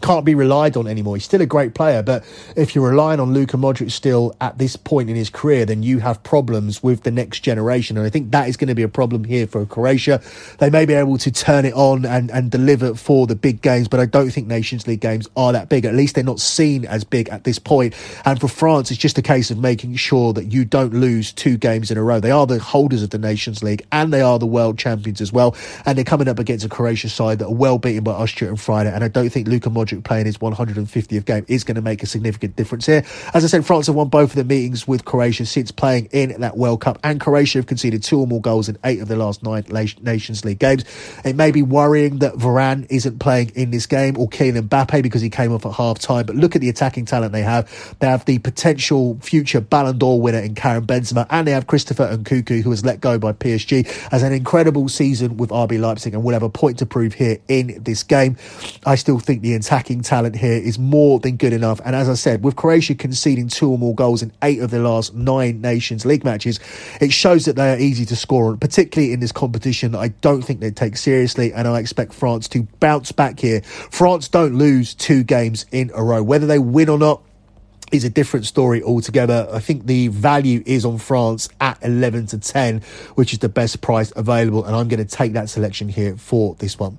can't 0.00 0.24
be 0.24 0.34
relied 0.34 0.76
on 0.76 0.86
anymore. 0.86 1.16
He's 1.16 1.24
still 1.24 1.40
a 1.40 1.46
great 1.46 1.74
player, 1.74 2.02
but 2.02 2.24
if 2.56 2.74
you're 2.74 2.88
relying 2.88 3.20
on 3.20 3.32
Luka 3.32 3.56
Modric 3.56 3.90
still 3.90 4.34
at 4.40 4.58
this 4.58 4.76
point 4.76 5.10
in 5.10 5.16
his 5.16 5.30
career, 5.30 5.64
then 5.64 5.82
you 5.82 5.98
have 5.98 6.22
problems 6.22 6.82
with 6.82 7.02
the 7.02 7.10
next 7.10 7.40
generation. 7.40 7.96
And 7.96 8.06
I 8.06 8.10
think 8.10 8.30
that 8.30 8.48
is 8.48 8.56
going 8.56 8.68
to 8.68 8.74
be 8.74 8.82
a 8.82 8.88
problem 8.88 9.24
here 9.24 9.46
for 9.46 9.64
Croatia. 9.66 10.20
They 10.58 10.70
may 10.70 10.86
be 10.86 10.94
able 10.94 11.18
to 11.18 11.30
turn 11.30 11.64
it 11.64 11.74
on 11.74 12.04
and, 12.04 12.30
and 12.30 12.50
deliver 12.50 12.94
for 12.94 13.26
the 13.26 13.36
big 13.36 13.62
games, 13.62 13.88
but 13.88 14.00
I 14.00 14.06
don't 14.06 14.30
think 14.30 14.46
Nations 14.46 14.86
League 14.86 15.00
games 15.00 15.28
are 15.36 15.52
that 15.52 15.68
big. 15.68 15.84
At 15.84 15.94
least 15.94 16.14
they're 16.14 16.24
not 16.24 16.40
seen 16.40 16.84
as 16.84 17.04
big 17.04 17.28
at 17.28 17.44
this 17.44 17.58
point. 17.58 17.94
And 18.24 18.40
for 18.40 18.48
France, 18.48 18.90
it's 18.90 19.00
just 19.00 19.18
a 19.18 19.22
case 19.22 19.50
of 19.50 19.58
making 19.58 19.96
sure 19.96 20.32
that 20.32 20.52
you 20.52 20.64
don't 20.64 20.92
lose 20.92 21.32
two 21.32 21.56
games 21.56 21.90
in 21.90 21.98
a 21.98 22.02
row. 22.02 22.20
They 22.20 22.30
are 22.30 22.46
the 22.46 22.58
holders 22.58 23.02
of 23.02 23.10
the 23.10 23.18
Nations 23.18 23.62
League 23.62 23.86
and 23.92 24.12
they 24.12 24.20
are 24.20 24.38
the 24.38 24.46
world 24.46 24.78
champions 24.78 25.20
as 25.20 25.32
well. 25.32 25.56
And 25.86 25.96
they're 25.96 26.04
coming 26.04 26.28
up 26.28 26.38
against 26.38 26.64
a 26.64 26.68
Croatia 26.68 27.08
side 27.08 27.38
that 27.38 27.46
are 27.46 27.54
well 27.54 27.78
beaten 27.78 28.04
by 28.04 28.12
Austria 28.12 28.50
on 28.50 28.56
Friday. 28.56 28.92
And 28.92 29.02
I 29.02 29.08
don't 29.08 29.30
think 29.30 29.48
Luka 29.48 29.70
Modric 29.70 29.87
playing 29.96 30.26
his 30.26 30.38
150th 30.38 31.24
game 31.24 31.44
is 31.48 31.64
going 31.64 31.74
to 31.76 31.82
make 31.82 32.02
a 32.02 32.06
significant 32.06 32.56
difference 32.56 32.86
here. 32.86 33.04
As 33.34 33.44
I 33.44 33.48
said, 33.48 33.66
France 33.66 33.86
have 33.86 33.96
won 33.96 34.08
both 34.08 34.30
of 34.30 34.36
the 34.36 34.44
meetings 34.44 34.86
with 34.86 35.04
Croatia 35.04 35.46
since 35.46 35.70
playing 35.70 36.06
in 36.12 36.40
that 36.40 36.56
World 36.56 36.80
Cup, 36.80 36.98
and 37.02 37.20
Croatia 37.20 37.58
have 37.58 37.66
conceded 37.66 38.02
two 38.02 38.20
or 38.20 38.26
more 38.26 38.40
goals 38.40 38.68
in 38.68 38.78
eight 38.84 39.00
of 39.00 39.08
their 39.08 39.18
last 39.18 39.42
nine 39.42 39.64
Nations 39.68 40.44
League 40.44 40.58
games. 40.58 40.84
It 41.24 41.36
may 41.36 41.50
be 41.50 41.62
worrying 41.62 42.18
that 42.18 42.34
Varane 42.34 42.86
isn't 42.90 43.18
playing 43.18 43.50
in 43.54 43.70
this 43.70 43.86
game 43.86 44.18
or 44.18 44.28
Kylian 44.28 44.68
Mbappe 44.68 45.02
because 45.02 45.20
he 45.20 45.30
came 45.30 45.52
off 45.52 45.66
at 45.66 45.72
half 45.72 45.98
time, 45.98 46.26
but 46.26 46.36
look 46.36 46.54
at 46.54 46.60
the 46.60 46.68
attacking 46.68 47.04
talent 47.04 47.32
they 47.32 47.42
have. 47.42 47.96
They 47.98 48.06
have 48.06 48.24
the 48.24 48.38
potential 48.38 49.18
future 49.20 49.60
Ballon 49.60 49.98
d'Or 49.98 50.20
winner 50.20 50.38
in 50.38 50.54
Karim 50.54 50.86
Benzema, 50.86 51.26
and 51.30 51.46
they 51.46 51.52
have 51.52 51.66
Christopher 51.66 52.04
and 52.04 52.24
Nkunku, 52.24 52.62
who 52.62 52.70
was 52.70 52.84
let 52.84 53.00
go 53.00 53.18
by 53.18 53.32
PSG, 53.32 53.88
as 54.12 54.22
an 54.22 54.32
incredible 54.32 54.88
season 54.88 55.36
with 55.36 55.50
RB 55.50 55.80
Leipzig 55.80 56.14
and 56.14 56.22
will 56.22 56.32
have 56.32 56.42
a 56.42 56.48
point 56.48 56.78
to 56.78 56.86
prove 56.86 57.14
here 57.14 57.38
in 57.48 57.82
this 57.82 58.02
game. 58.02 58.36
I 58.84 58.94
still 58.96 59.18
think 59.18 59.42
the 59.42 59.54
attacking 59.78 60.02
talent 60.02 60.34
here 60.34 60.54
is 60.54 60.76
more 60.76 61.20
than 61.20 61.36
good 61.36 61.52
enough. 61.52 61.80
And 61.84 61.94
as 61.94 62.08
I 62.08 62.14
said, 62.14 62.42
with 62.42 62.56
Croatia 62.56 62.96
conceding 62.96 63.46
two 63.46 63.70
or 63.70 63.78
more 63.78 63.94
goals 63.94 64.22
in 64.22 64.32
eight 64.42 64.58
of 64.58 64.72
their 64.72 64.82
last 64.82 65.14
nine 65.14 65.60
Nations 65.60 66.04
League 66.04 66.24
matches, 66.24 66.58
it 67.00 67.12
shows 67.12 67.44
that 67.44 67.54
they 67.54 67.72
are 67.72 67.78
easy 67.78 68.04
to 68.06 68.16
score 68.16 68.46
on, 68.46 68.58
particularly 68.58 69.12
in 69.12 69.20
this 69.20 69.30
competition 69.30 69.92
that 69.92 70.00
I 70.00 70.08
don't 70.08 70.42
think 70.42 70.58
they 70.58 70.72
take 70.72 70.96
seriously. 70.96 71.52
And 71.52 71.68
I 71.68 71.78
expect 71.78 72.12
France 72.12 72.48
to 72.48 72.64
bounce 72.80 73.12
back 73.12 73.38
here. 73.38 73.62
France 73.62 74.26
don't 74.26 74.56
lose 74.56 74.94
two 74.94 75.22
games 75.22 75.64
in 75.70 75.92
a 75.94 76.02
row. 76.02 76.24
Whether 76.24 76.46
they 76.46 76.58
win 76.58 76.88
or 76.88 76.98
not, 76.98 77.22
is 77.90 78.04
a 78.04 78.10
different 78.10 78.44
story 78.44 78.82
altogether. 78.82 79.48
I 79.50 79.60
think 79.60 79.86
the 79.86 80.08
value 80.08 80.62
is 80.66 80.84
on 80.84 80.98
France 80.98 81.48
at 81.58 81.78
11 81.82 82.26
to 82.26 82.38
10, 82.38 82.82
which 83.14 83.32
is 83.32 83.38
the 83.38 83.48
best 83.48 83.80
price 83.80 84.12
available. 84.14 84.66
And 84.66 84.76
I'm 84.76 84.88
going 84.88 85.02
to 85.02 85.16
take 85.16 85.32
that 85.32 85.48
selection 85.48 85.88
here 85.88 86.14
for 86.18 86.54
this 86.56 86.78
one. 86.78 86.98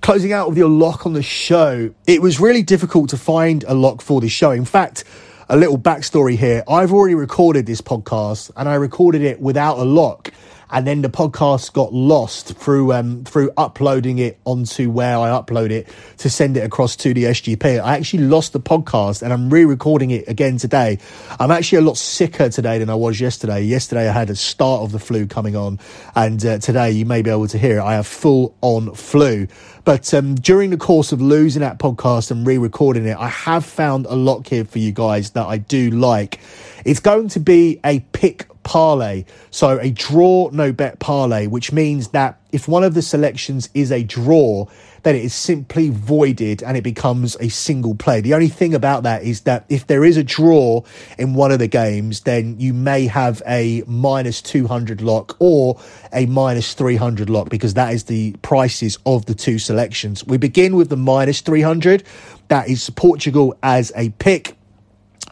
Closing 0.00 0.32
out 0.32 0.48
with 0.48 0.58
your 0.58 0.68
lock 0.68 1.06
on 1.06 1.12
the 1.12 1.22
show, 1.22 1.92
it 2.06 2.22
was 2.22 2.40
really 2.40 2.62
difficult 2.62 3.10
to 3.10 3.16
find 3.16 3.64
a 3.64 3.74
lock 3.74 4.00
for 4.02 4.20
this 4.20 4.32
show. 4.32 4.50
In 4.50 4.64
fact, 4.64 5.04
a 5.48 5.56
little 5.56 5.78
backstory 5.78 6.36
here. 6.36 6.64
I've 6.68 6.92
already 6.92 7.14
recorded 7.14 7.66
this 7.66 7.80
podcast 7.80 8.50
and 8.56 8.68
I 8.68 8.74
recorded 8.74 9.22
it 9.22 9.40
without 9.40 9.78
a 9.78 9.84
lock 9.84 10.32
and 10.70 10.86
then 10.86 11.02
the 11.02 11.08
podcast 11.08 11.72
got 11.72 11.92
lost 11.92 12.56
through 12.56 12.92
um, 12.92 13.24
through 13.24 13.50
uploading 13.56 14.18
it 14.18 14.38
onto 14.44 14.90
where 14.90 15.18
I 15.18 15.28
upload 15.28 15.70
it 15.70 15.88
to 16.18 16.30
send 16.30 16.56
it 16.56 16.64
across 16.64 16.96
to 16.96 17.14
the 17.14 17.24
SGP. 17.24 17.82
I 17.82 17.96
actually 17.96 18.24
lost 18.24 18.52
the 18.52 18.60
podcast, 18.60 19.22
and 19.22 19.32
I'm 19.32 19.48
re-recording 19.50 20.10
it 20.10 20.26
again 20.28 20.56
today. 20.56 20.98
I'm 21.38 21.50
actually 21.50 21.78
a 21.78 21.82
lot 21.82 21.96
sicker 21.96 22.48
today 22.48 22.78
than 22.78 22.90
I 22.90 22.94
was 22.94 23.20
yesterday. 23.20 23.62
Yesterday 23.62 24.08
I 24.08 24.12
had 24.12 24.30
a 24.30 24.36
start 24.36 24.82
of 24.82 24.92
the 24.92 24.98
flu 24.98 25.26
coming 25.26 25.56
on, 25.56 25.78
and 26.14 26.44
uh, 26.44 26.58
today 26.58 26.90
you 26.90 27.06
may 27.06 27.22
be 27.22 27.30
able 27.30 27.48
to 27.48 27.58
hear 27.58 27.78
it. 27.78 27.82
I 27.82 27.94
have 27.94 28.06
full 28.06 28.56
on 28.60 28.94
flu. 28.94 29.46
But 29.84 30.12
um, 30.14 30.34
during 30.34 30.70
the 30.70 30.76
course 30.76 31.12
of 31.12 31.22
losing 31.22 31.60
that 31.60 31.78
podcast 31.78 32.32
and 32.32 32.44
re-recording 32.44 33.06
it, 33.06 33.16
I 33.16 33.28
have 33.28 33.64
found 33.64 34.06
a 34.06 34.16
lock 34.16 34.48
here 34.48 34.64
for 34.64 34.80
you 34.80 34.90
guys 34.90 35.30
that 35.30 35.46
I 35.46 35.58
do 35.58 35.90
like. 35.90 36.40
It's 36.84 36.98
going 36.98 37.28
to 37.28 37.40
be 37.40 37.80
a 37.84 38.00
pick 38.00 38.48
parlay. 38.66 39.24
So 39.52 39.78
a 39.78 39.90
draw, 39.90 40.50
no 40.52 40.72
bet 40.72 40.98
parlay, 40.98 41.46
which 41.46 41.70
means 41.72 42.08
that 42.08 42.40
if 42.50 42.66
one 42.66 42.82
of 42.82 42.94
the 42.94 43.02
selections 43.02 43.70
is 43.74 43.92
a 43.92 44.02
draw, 44.02 44.66
then 45.04 45.14
it 45.14 45.24
is 45.24 45.34
simply 45.34 45.88
voided 45.88 46.64
and 46.64 46.76
it 46.76 46.82
becomes 46.82 47.36
a 47.38 47.48
single 47.48 47.94
play. 47.94 48.20
The 48.20 48.34
only 48.34 48.48
thing 48.48 48.74
about 48.74 49.04
that 49.04 49.22
is 49.22 49.42
that 49.42 49.64
if 49.68 49.86
there 49.86 50.04
is 50.04 50.16
a 50.16 50.24
draw 50.24 50.82
in 51.16 51.34
one 51.34 51.52
of 51.52 51.60
the 51.60 51.68
games, 51.68 52.22
then 52.22 52.58
you 52.58 52.74
may 52.74 53.06
have 53.06 53.40
a 53.46 53.84
minus 53.86 54.42
200 54.42 55.00
lock 55.00 55.36
or 55.38 55.78
a 56.12 56.26
minus 56.26 56.74
300 56.74 57.30
lock 57.30 57.50
because 57.50 57.74
that 57.74 57.94
is 57.94 58.04
the 58.04 58.32
prices 58.42 58.98
of 59.06 59.26
the 59.26 59.34
two 59.34 59.60
selections. 59.60 60.26
We 60.26 60.38
begin 60.38 60.74
with 60.74 60.88
the 60.88 60.96
minus 60.96 61.40
300. 61.40 62.02
That 62.48 62.68
is 62.68 62.90
Portugal 62.90 63.56
as 63.62 63.92
a 63.94 64.10
pick. 64.10 64.55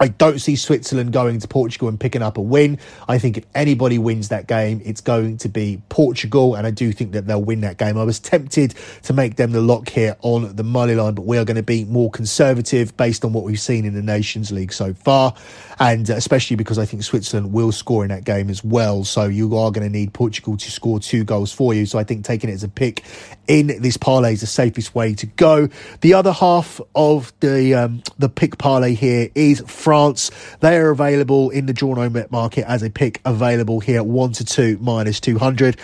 I 0.00 0.08
don't 0.08 0.40
see 0.40 0.56
Switzerland 0.56 1.12
going 1.12 1.38
to 1.38 1.46
Portugal 1.46 1.88
and 1.88 2.00
picking 2.00 2.22
up 2.22 2.36
a 2.36 2.40
win. 2.40 2.78
I 3.06 3.18
think 3.18 3.38
if 3.38 3.44
anybody 3.54 3.98
wins 3.98 4.28
that 4.30 4.48
game, 4.48 4.82
it's 4.84 5.00
going 5.00 5.38
to 5.38 5.48
be 5.48 5.80
Portugal, 5.88 6.56
and 6.56 6.66
I 6.66 6.72
do 6.72 6.90
think 6.92 7.12
that 7.12 7.26
they'll 7.26 7.42
win 7.42 7.60
that 7.60 7.78
game. 7.78 7.96
I 7.96 8.02
was 8.02 8.18
tempted 8.18 8.74
to 9.04 9.12
make 9.12 9.36
them 9.36 9.52
the 9.52 9.60
lock 9.60 9.88
here 9.88 10.16
on 10.22 10.56
the 10.56 10.64
money 10.64 10.94
line, 10.94 11.14
but 11.14 11.26
we 11.26 11.38
are 11.38 11.44
going 11.44 11.56
to 11.56 11.62
be 11.62 11.84
more 11.84 12.10
conservative 12.10 12.96
based 12.96 13.24
on 13.24 13.32
what 13.32 13.44
we've 13.44 13.60
seen 13.60 13.84
in 13.84 13.94
the 13.94 14.02
Nations 14.02 14.50
League 14.50 14.72
so 14.72 14.94
far, 14.94 15.34
and 15.78 16.10
especially 16.10 16.56
because 16.56 16.78
I 16.78 16.86
think 16.86 17.04
Switzerland 17.04 17.52
will 17.52 17.70
score 17.70 18.04
in 18.04 18.08
that 18.08 18.24
game 18.24 18.50
as 18.50 18.64
well. 18.64 19.04
So 19.04 19.26
you 19.26 19.56
are 19.56 19.70
going 19.70 19.86
to 19.86 19.92
need 19.92 20.12
Portugal 20.12 20.56
to 20.56 20.70
score 20.70 20.98
two 20.98 21.22
goals 21.22 21.52
for 21.52 21.72
you. 21.72 21.86
So 21.86 21.98
I 22.00 22.04
think 22.04 22.24
taking 22.24 22.50
it 22.50 22.54
as 22.54 22.64
a 22.64 22.68
pick 22.68 23.04
in 23.46 23.68
this 23.80 23.96
parlay 23.96 24.32
is 24.32 24.40
the 24.40 24.46
safest 24.48 24.94
way 24.94 25.14
to 25.14 25.26
go. 25.26 25.68
The 26.00 26.14
other 26.14 26.32
half 26.32 26.80
of 26.96 27.32
the 27.40 27.74
um, 27.74 28.02
the 28.18 28.28
pick 28.28 28.58
parlay 28.58 28.94
here 28.94 29.30
is. 29.36 29.62
France. 29.84 30.30
They 30.60 30.78
are 30.78 30.88
available 30.88 31.50
in 31.50 31.66
the 31.66 31.74
draw 31.74 31.94
no 31.94 32.26
market 32.30 32.64
as 32.66 32.82
a 32.82 32.88
pick 32.88 33.20
available 33.26 33.80
here 33.80 34.02
1 34.02 34.32
to 34.32 34.44
2 34.44 34.78
minus 34.80 35.20
200. 35.20 35.76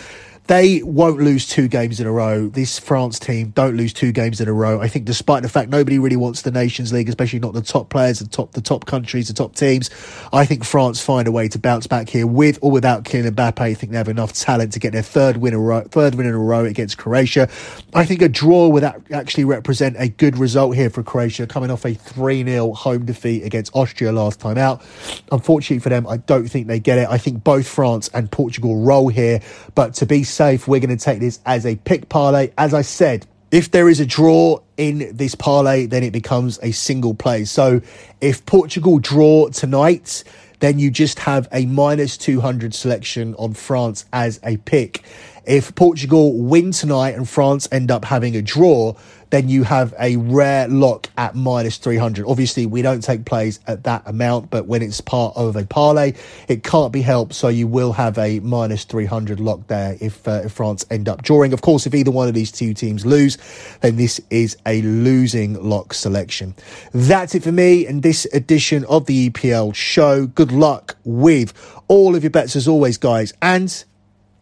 They 0.51 0.83
won't 0.83 1.21
lose 1.21 1.47
two 1.47 1.69
games 1.69 2.01
in 2.01 2.09
a 2.09 2.11
row. 2.11 2.49
This 2.49 2.77
France 2.77 3.21
team 3.21 3.51
don't 3.51 3.77
lose 3.77 3.93
two 3.93 4.11
games 4.11 4.41
in 4.41 4.49
a 4.49 4.53
row. 4.53 4.81
I 4.81 4.89
think, 4.89 5.05
despite 5.05 5.45
the 5.45 5.49
fact 5.49 5.71
nobody 5.71 6.01
really 6.01 6.17
wants 6.17 6.43
the 6.43 6.51
Nations 6.51 6.93
League, 6.93 7.09
especially 7.09 7.39
not 7.39 7.53
the 7.53 7.63
top 7.63 7.89
players, 7.89 8.19
the 8.19 8.27
top 8.27 8.51
the 8.51 8.61
top 8.61 8.85
countries, 8.85 9.29
the 9.29 9.35
top 9.35 9.55
teams, 9.55 9.91
I 10.33 10.45
think 10.45 10.65
France 10.65 11.01
find 11.01 11.29
a 11.29 11.31
way 11.31 11.47
to 11.47 11.59
bounce 11.61 11.87
back 11.87 12.09
here 12.09 12.27
with 12.27 12.59
or 12.63 12.73
without 12.73 13.05
Kylian 13.05 13.31
Mbappe. 13.31 13.61
I 13.61 13.75
think 13.75 13.93
they 13.93 13.99
have 13.99 14.09
enough 14.09 14.33
talent 14.33 14.73
to 14.73 14.81
get 14.81 14.91
their 14.93 15.03
third 15.03 15.37
win 15.37 15.55
a 15.55 15.59
row, 15.61 15.83
third 15.83 16.17
win 16.17 16.27
in 16.27 16.35
a 16.35 16.39
row 16.39 16.65
against 16.65 16.99
Croatia. 16.99 17.49
I 17.95 18.05
think 18.05 18.21
a 18.21 18.29
draw 18.29 18.67
would 18.71 18.83
actually 18.83 19.45
represent 19.45 19.95
a 20.01 20.09
good 20.09 20.37
result 20.37 20.75
here 20.75 20.91
for 20.91 21.05
Croatia, 21.05 21.47
coming 21.47 21.71
off 21.71 21.85
a 21.85 21.95
three 21.95 22.43
0 22.43 22.73
home 22.73 23.07
defeat 23.07 23.45
against 23.45 23.77
Austria 23.77 24.11
last 24.11 24.41
time 24.41 24.59
out. 24.59 24.83
Unfortunately 25.31 25.79
for 25.79 25.91
them, 25.91 26.09
I 26.09 26.17
don't 26.17 26.49
think 26.49 26.67
they 26.67 26.81
get 26.81 26.99
it. 26.99 27.09
I 27.09 27.19
think 27.19 27.45
both 27.45 27.69
France 27.69 28.11
and 28.13 28.29
Portugal 28.33 28.85
roll 28.85 29.07
here, 29.07 29.41
but 29.77 29.95
to 29.95 30.07
be 30.07 30.25
safe, 30.41 30.67
we're 30.67 30.81
going 30.81 30.97
to 30.97 31.05
take 31.05 31.21
this 31.21 31.39
as 31.45 31.67
a 31.67 31.77
pick 31.77 32.09
parlay. 32.09 32.51
As 32.57 32.73
I 32.73 32.81
said, 32.81 33.27
if 33.51 33.73
there 33.73 33.91
is 33.91 34.01
a 34.01 34.07
draw 34.07 34.61
in 34.79 35.15
this 35.15 35.35
parlay, 35.35 35.85
then 35.85 36.03
it 36.03 36.13
becomes 36.15 36.59
a 36.63 36.73
single 36.73 37.13
play. 37.13 37.45
So 37.45 37.83
if 38.23 38.47
Portugal 38.47 38.99
draw 39.01 39.51
tonight, 39.51 40.25
then 40.61 40.79
you 40.79 40.91
just 40.91 41.19
have 41.19 41.47
a 41.53 41.67
minus 41.67 42.17
200 42.17 42.73
selection 42.73 43.35
on 43.35 43.53
France 43.53 44.07
as 44.15 44.41
a 44.43 44.57
pick. 44.57 45.03
If 45.45 45.75
Portugal 45.75 46.33
win 46.39 46.73
tonight 46.73 47.17
and 47.17 47.29
France 47.29 47.69
end 47.71 47.91
up 47.91 48.07
having 48.07 48.35
a 48.35 48.41
draw, 48.41 48.95
then 49.31 49.49
you 49.49 49.63
have 49.63 49.95
a 49.99 50.17
rare 50.17 50.69
lock 50.69 51.09
at 51.17 51.35
minus 51.35 51.79
300. 51.79 52.27
Obviously, 52.27 52.67
we 52.67 52.83
don't 52.83 53.01
take 53.01 53.25
plays 53.25 53.61
at 53.67 53.85
that 53.85 54.03
amount, 54.07 54.51
but 54.51 54.67
when 54.67 54.83
it's 54.83 55.01
part 55.01 55.37
of 55.37 55.57
a 55.57 55.65
parlay, 55.65 56.13
it 56.49 56.63
can't 56.63 56.93
be 56.93 57.01
helped. 57.01 57.35
So 57.35 57.49
you 57.49 57.67
will 57.67 57.93
have 57.93 58.19
a 58.19 58.41
minus 58.41 58.85
300 58.85 59.41
lock 59.41 59.67
there 59.69 59.97
if, 60.01 60.27
uh, 60.27 60.43
if 60.45 60.53
France 60.53 60.85
end 60.91 61.09
up 61.09 61.23
drawing. 61.23 61.53
Of 61.53 61.63
course, 61.63 61.87
if 61.87 61.95
either 61.95 62.11
one 62.11 62.29
of 62.29 62.35
these 62.35 62.53
two 62.53 62.75
teams 62.75 63.07
lose, 63.07 63.39
then 63.81 63.97
this 63.97 64.21
is 64.31 64.57
a 64.67 64.83
losing 64.83 65.55
lock 65.63 65.95
selection. 65.95 66.55
That's 66.93 67.35
it 67.35 67.43
for 67.43 67.53
me 67.53 67.87
in 67.87 68.01
this 68.01 68.27
edition 68.33 68.85
of 68.87 69.07
the 69.07 69.31
EPL 69.31 69.75
show. 69.75 70.27
Good 70.27 70.53
luck 70.53 70.97
with 71.05 71.53
all 71.89 72.17
of 72.17 72.23
your 72.23 72.31
bets 72.31 72.57
as 72.57 72.69
always, 72.69 72.99
guys, 72.99 73.33
and 73.41 73.85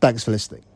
thanks 0.00 0.24
for 0.24 0.30
listening. 0.30 0.67